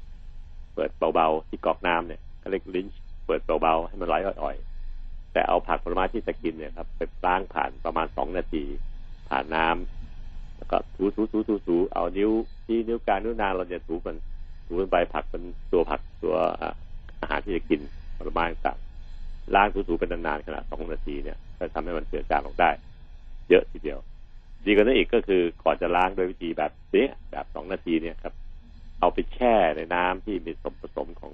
[0.08, 2.86] ำเปิดเบาๆที่กอกน้ำเนี่ยก็เรียกลิ้น
[3.26, 8.64] เปิดเบาๆให้มันไหลอ่อยๆ แต่เอาผักผลไม้ที่จะกินเนี่ยครับไปล้างผ่านประมาณสองนาที
[9.28, 12.30] ผ่านน้ำแล้วก็ถูถูถูถูถูเอานิ้ว
[12.66, 14.16] ที่นิ้วกลางนิ้วนางเราจะถูมัน
[14.66, 16.34] ถูมันไปผักเป็นตัวผักตัว
[17.20, 17.80] อาหารที่จะกิน
[18.16, 18.78] ผลไม้ต่าง
[19.54, 22.70] ล้างถูๆเป็นนานๆขนาดสองนาทีเนี่ยก็ทำให้มันเจือจางลงได้
[23.50, 23.98] เยอะทีเดียว
[24.66, 28.34] ดีกว่านั้นอีกก็คือก่อนจะล้างโดยวิธีแบบนี้แบบสองนาทีเนี่ยครับ
[29.00, 31.32] เอาไปแช่ในน้ำที่มีส่วนผสมของ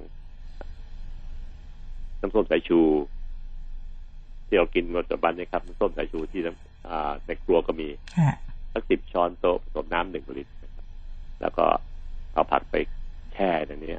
[2.20, 2.80] น้ำส้มสายชู
[4.46, 6.40] ที่เรากินปัจจุบันนี้ครับส้มสายชูที่
[7.26, 7.88] ในครัวก็มี
[8.72, 10.86] สักสิบช้อนโต๊ะผสมน้ำหนึ่งลิตรนะครับ
[11.40, 11.64] แล้วก็
[12.34, 12.74] เอาผักไป
[13.32, 13.94] แช่ในนี้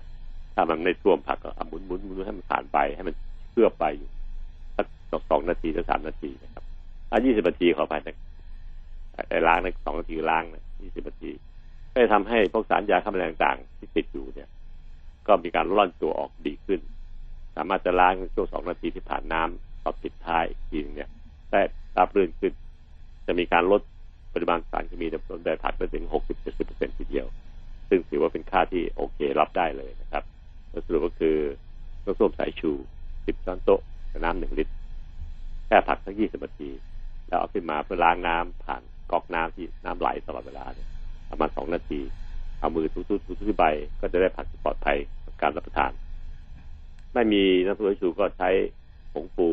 [0.56, 3.16] ถ้ามันไม่ท่วมผักก็หมุนหมุนหมุนให้มันผ่านไปให้มัน
[3.52, 4.10] เคลือบไปอยู่
[4.76, 6.64] สักสองนาทีหรือสามนาทีนะครับ
[7.10, 8.18] ถ้ายี่สิบนาทีขอไปนะ
[9.30, 11.32] ไอ้ล้างในสองนาทีล้างนะยี่สิบนาที
[11.92, 14.50] ก็จะทำให้พวกสารยาฆ่าแมลงต่างที่ติดอยู่เนี่ย
[15.28, 16.80] ก็มีการร่อนตัวออกดีขึ้น
[17.56, 21.10] สามารถจะล้างช่วงสองนาทีที่ผ่านน้ำต่อปิดท้ายอีกทีเนี่ย
[21.52, 21.62] ได้
[21.98, 22.54] ราบรื่นขึ้น
[23.28, 23.82] จะมีการลด
[24.34, 27.28] ปริมาณสารเคมีในต้นใบผักไปถึงหกสิบเจ็ดสิบเปอร์เซ็นทีเดียว
[27.90, 30.24] ซึ่งถือว่าเป็นค่าที่โอเครับได้เลยนะครับ
[30.86, 31.38] สรุปก็คือ
[32.06, 32.72] น้ำส้มสายชู
[33.26, 33.82] สิบช้อนโต๊ะ
[34.20, 34.74] น้ำหนึ่งลิตร
[35.68, 36.70] แค่ผักสักยี่สิบนาที
[37.28, 38.82] แล้วเอาขึ้นมาเพื่อล้างน้ำผ่าน
[39.12, 40.88] ก๊อกน้ำที่น้ำไหลตลอดเวลาเนี่ย
[41.30, 42.00] ประมาณสองนาที
[42.60, 43.66] เอามือทุบๆทุบๆใบ
[44.00, 44.98] ก็จะได้ผักที่ปลอดภัย
[45.42, 45.92] การรับประทาน
[47.14, 48.50] ไม่มีน้ำส้มสายชูก็ใช้
[49.14, 49.50] ผงปู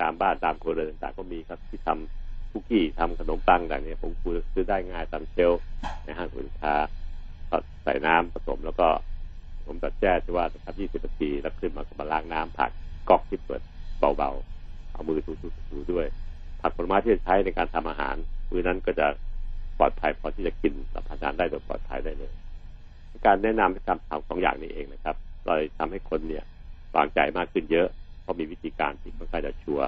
[0.00, 5.52] ตามบ้านตามครัวเรือนต่างก็มีครับที่ทำคุกกี้ทำขนมปังต่างเนี่ยผงฟูซื้อได้ง่ายตามเชล
[6.04, 6.74] ในห้างสินค้า
[7.50, 8.88] ก็ใส่น้ำผสมแล้วก็
[9.66, 12.70] ผมตัดแจ้ที่ว่าสักยี่สิบนาทีแล้วขึ้นมาก็มาล้างน้ำผัก
[13.08, 13.62] ก๊อกที่เปิด
[14.16, 16.06] เบาๆ เอามือถูๆด้วย
[16.60, 18.16] ผักผลไม้ที่จะใช้ในการทำอาหาร
[18.50, 19.06] มือนั้นก็จะ
[19.78, 22.32] ปลอดภัยพอที่จะกินรับประทานได้โดยปลอดภัยได้เลย
[23.26, 26.44] การแนะนำในการทำสองอย่างนี้เองนะครับ เราทำให้คนเนี่ย
[26.96, 27.88] วางใจมากขึ้นเยอะ
[28.22, 29.86] เพราะมีวิธีการที่ค่อนข้างจะชัวร์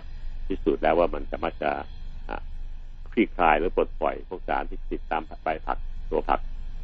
[0.49, 1.73] ที่สุดแล้วว่ามันจะมาจะ
[3.13, 5.79] คลี่คลายหรือปลดปล่อยพวกสารที่ติดตามใบผัก
[6.11, 6.41] ตัวผัก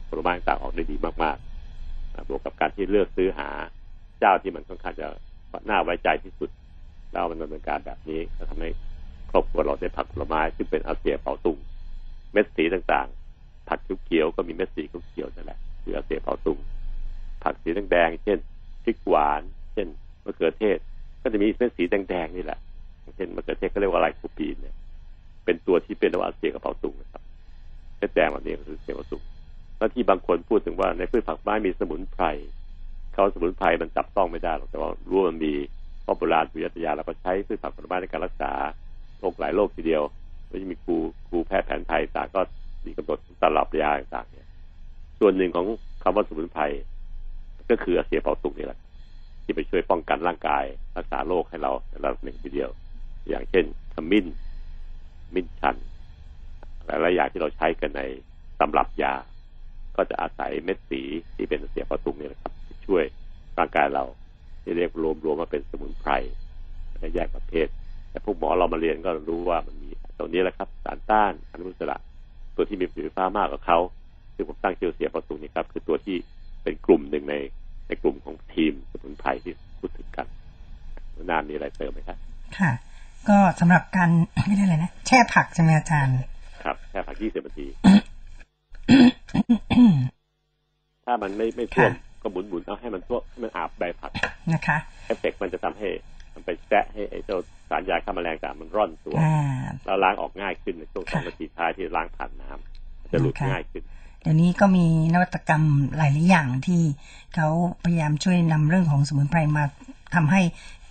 [0.08, 3.48] ผลไม้ต่างออกได้ดีมากๆบวกกับการที่เลือกซื้อหา
[4.18, 5.06] เจ้าที่มันค่อนข้างจะ
[5.68, 6.50] น่าไว้ใจที่สุด
[7.12, 8.70] แล้วมันดำเนินการแบบนี้จะทำให้
[9.30, 11.58] ครอบครัวเราได้ผักผลไม้ซึ่งเป็นอาเซียเปาตุง
[12.32, 16.58] เม็ดสีต่างๆ ผักเขียวๆก็มีเม็ดสีเขียวนั่นแหละคืออาเซียเปาตุง
[17.44, 18.38] ผักสีแดงๆเช่น
[18.84, 19.42] พริกหวาน
[19.72, 19.88] เช่น
[20.24, 20.78] มะเขือเทศ
[21.22, 22.58] ก็จะมีเม็ดสีแดงๆนี่แหละ
[23.16, 24.74] เช่นมะเขือเทศก็เรียกว่าไรคูปีนเนี่ย
[25.44, 27.22] เป็นตัวที่เป็นอาเซียกับเป๋าตุงนะครับ
[27.98, 29.22] เม็ดแดงแบบนี้คือเซียกระเป๋าตุง
[29.78, 32.24] แล้วที่บางคนพูดถึงว่าในพืชผักไม้มีสมุนไพร
[33.12, 35.52] เขาสมุนไพรมันจับต้องไม่ได้หรอกแต่ว่ารู้มันมี
[36.02, 38.52] เพราะโบราณวิทยาเราก็ใช้พืชผักผลไม้ในการรักษา
[39.18, 40.02] โรคหลายโรคทีเดียว
[40.46, 40.96] แล้วจะมีครู
[41.28, 42.40] ครูแพทย์แผนไทยต่างก็
[42.86, 44.48] มีกำหนดตลับยาต่างเนี่ย
[45.20, 45.66] ส่วนหนึ่งของ
[46.02, 46.62] คำว่าสมุนไพร
[47.70, 48.78] ก็คืออาเซียเปาตุงนี่แหละ
[49.50, 50.64] ที่ไปช่วยป้องกันร่างกาย
[50.96, 52.70] รักษาโรคให้เราในระดับหนึ่งทีเดียว
[53.28, 54.26] อย่างเช่นขมิ้น
[55.34, 55.76] มิ้นชัน
[56.86, 58.02] หลายๆอย่างที่เราใช้กันใน
[58.60, 59.14] ตำรับยา
[59.96, 61.00] ก็จะอาศัยเม็ดสี
[61.34, 63.04] ที่เป็นเสียประตุงนี่แหละครับที่ช่วย
[63.58, 64.04] ร่างกายเรา
[64.62, 66.10] ที่เรียกรวมรวมมาเป็นสมุนไพร
[66.98, 67.68] และแยกประเภท
[68.10, 69.88] แต่พวกหมอเรามาเรียนก็รู้ว่ามันมี
[70.18, 71.98] ตัวนี้แหละครับ สารต้านอนุมูลอิสระ
[72.56, 73.78] ตัวที่มีประสิทธิภาพมากกว่าเขา
[74.34, 76.16] ซึ่งผมตั้งชื่อเสียประตุงนี่ครับ คือตัวที่
[76.62, 77.34] เป็นกลุ่มหนึ่งใน
[77.90, 80.26] ในกลุ่มของทีมสมุนไพรที่พูดถึงกัน
[81.30, 82.18] นานมีอะไรเติมไหมครับ
[82.58, 82.70] ค่ะ
[83.28, 84.10] ก็สำหรับการ
[84.46, 86.16] ไม่ได้เลยนะ แช่ผักใช่ไหมอาจารย์
[86.64, 87.66] ครับ แช่ผักยี่สิบนาที
[91.04, 94.12] ถ้ามันไม่ไม่ท่วมก็หมุนหมุนเอาให้มันท่วมให้มันอาบใบผัก
[94.52, 95.88] นะคะเอฟเฟกมันจะทำให้
[96.34, 97.38] มันไปแซะให้ไอ้เจ้า
[97.70, 103.82] สารยาฆ่าแมลงต่างมันร่อนตัวอ่าแล้วล้างออกง่ายขึ้นในช่วงสองนาทีท้ายที่ล้างผ่านน้ำจะหลุดง่ายขึ้น
[104.22, 105.62] เดี๋ยวนี้ก็มีนวัตกรรม
[105.96, 106.82] หลายๆอย่างที่
[107.34, 107.48] เขา
[107.84, 109.64] พยายามช่วยนำเรื่องของสมุนไพรมา
[110.14, 110.42] ทำให้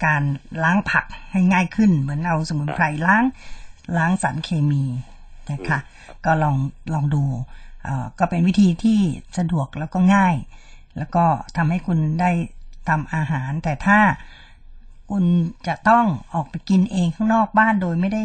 [0.05, 0.23] การ
[0.63, 3.23] ล้างผักให้ง่ายขึ้น เหมือนเอาสมุนไพรล้าง
[3.97, 4.83] ล้างสารเคมี
[5.51, 5.79] นะคะ
[6.25, 6.55] ก็ลอง
[6.93, 7.23] ลองดู
[7.83, 8.99] เอ่อก็เป็นวิธีที่
[9.37, 10.35] สะดวกแล้วก็ง่าย
[10.97, 11.25] แล้วก็
[11.57, 12.31] ทำให้คุณได้
[12.89, 13.99] ทำอาหาร แต่ถ้า
[15.09, 15.23] คุณ
[15.67, 18.23] จะต้องออกไปกินเองข้างนอกบ้านโดยไม่ได้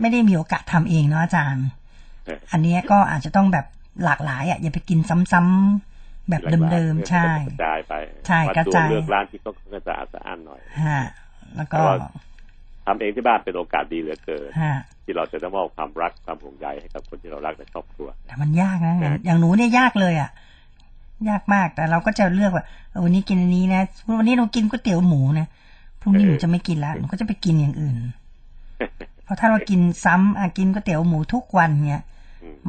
[0.00, 1.66] ไม่ได้มีโอกาสทำเองเนาะอาจารย์
[2.50, 3.66] อันนี้ก็อาจจะต้องแบบ
[4.04, 4.98] หลากหลายอะอย่าไปกิน
[5.32, 6.42] ซ้ำๆแบบ
[6.72, 7.94] เดิมๆใช่กระจายไป
[8.26, 11.00] ใช่กระจายเลือกร้านที่เขาก็จะอาดสะอ้านหน่อยฮะ
[11.56, 11.96] แล้วก็แต่ว่า
[12.86, 14.74] ทำเองที่บ้านเป็นโอกาสดีเหลือเกินฮะ
[15.04, 20.30] ที่เราจะได้มอบความรักความห่วงใยให้กับคนที่เรารักในครอบครัวแต่มันยากนะอย่างอย่างหนูเนี่ยยากเลยอะ
[21.28, 23.82] ยากมากแต่เราก็จะเลือกว่าเออวันนี้กินอันนี้นะ
[24.18, 25.46] วันนี้เรากินก๋วยเตี๋ยวหมูนะ
[26.00, 27.96] พรุ่งนี้หนูจะไม่กินละหนูก็จะไปกินอย่างอื่น
[29.24, 32.02] เพราะถ้าเรากินซ้ำอะกินก๋วยเตี๋ยวหมูทุกวันเนี่ย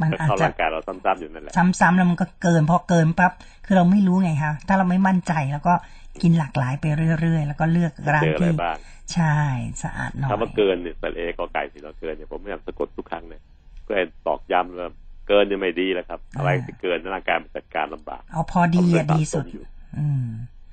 [0.00, 3.32] มันอาจจะร่างกายเราซ้ำๆอยู่นั่นแหละซ้ำๆแล้วมันก็เกินพอเกินปั๊บ
[3.66, 5.74] คือเราไม่รู้ไงคะถ้าเราไม่มั่นใจแล้วก็
[6.22, 6.84] กินหลากหลายไป
[7.20, 8.76] เรื่อย ๆ แล้วก็เลือกร้านเจออะไรที่บ้าง
[9.14, 9.34] ใช่
[9.82, 13.42] สะอาดหน่อยคำว่าเกินเนี่ยแต่เอกอไก่ที่เราเกินเนี่ยผมพยายามสะกดทุกครั้งเนี่ย
[13.82, 14.90] เพื่อให้ตอกย้ำว่า
[15.28, 19.64] เกินเนี่ยไม่ดีแล้วครับ อะไรที่เกินร่างกายมันจัดการลำบากเอาพอดีอะผมเลยดีสุดสะสมอยู่
[19.98, 20.26] อืม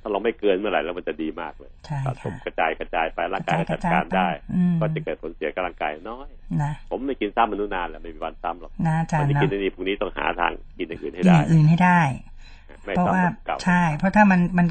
[0.06, 6.28] ถ้าเราไม่เกินเมื่อไหร่แล้วมันจะดีมากเลยใช่สะสมค่ะกระจายกระจายไปร่างกายกก็ระจัดจายการได้ไปอืมก็จะเกิดผลเสียกับร่างกายน้อย
[6.64, 12.02] นะผมไม่กินซ้ำมนุษย์นานแล้วไม่มีวันซ้ำหรอกนะอาจารวันย์นี้เนาะกินอันนี้พรุ่งนี้ต้องหาทางกินอย่างอื่นให้กินอได้ย่างอื่นให้ได้
[12.84, 14.68] ไม่เพราะซ้ำว่าแบบเก่าใช่ เพราะถ้ามันมัน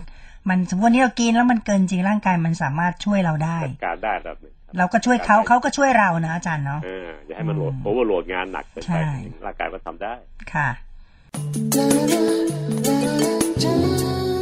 [0.49, 10.15] มันสมมติวันนี้เรากินแล้วมันเกินจริงร่างกายมันสามารถช่วยเราได้จัดการได้ระดับหนึ่งครับเราก็ช่วยเขาเขาก็ช่วยเรานะอาจารย์เนาะเอออย่าให้มันโหลดอืมโอเวอร์โหลดงานหนักเกินใช่ไปร่างกายก็ทำได้
[10.53, 10.69] ค่ะ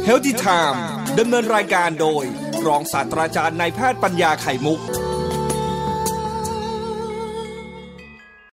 [0.07, 0.77] Healthy Time
[1.19, 2.23] ดำเนินรายการโดย
[2.65, 4.79] รองศาสตราจารย์นายแพทย์ปัญญาไข่มุก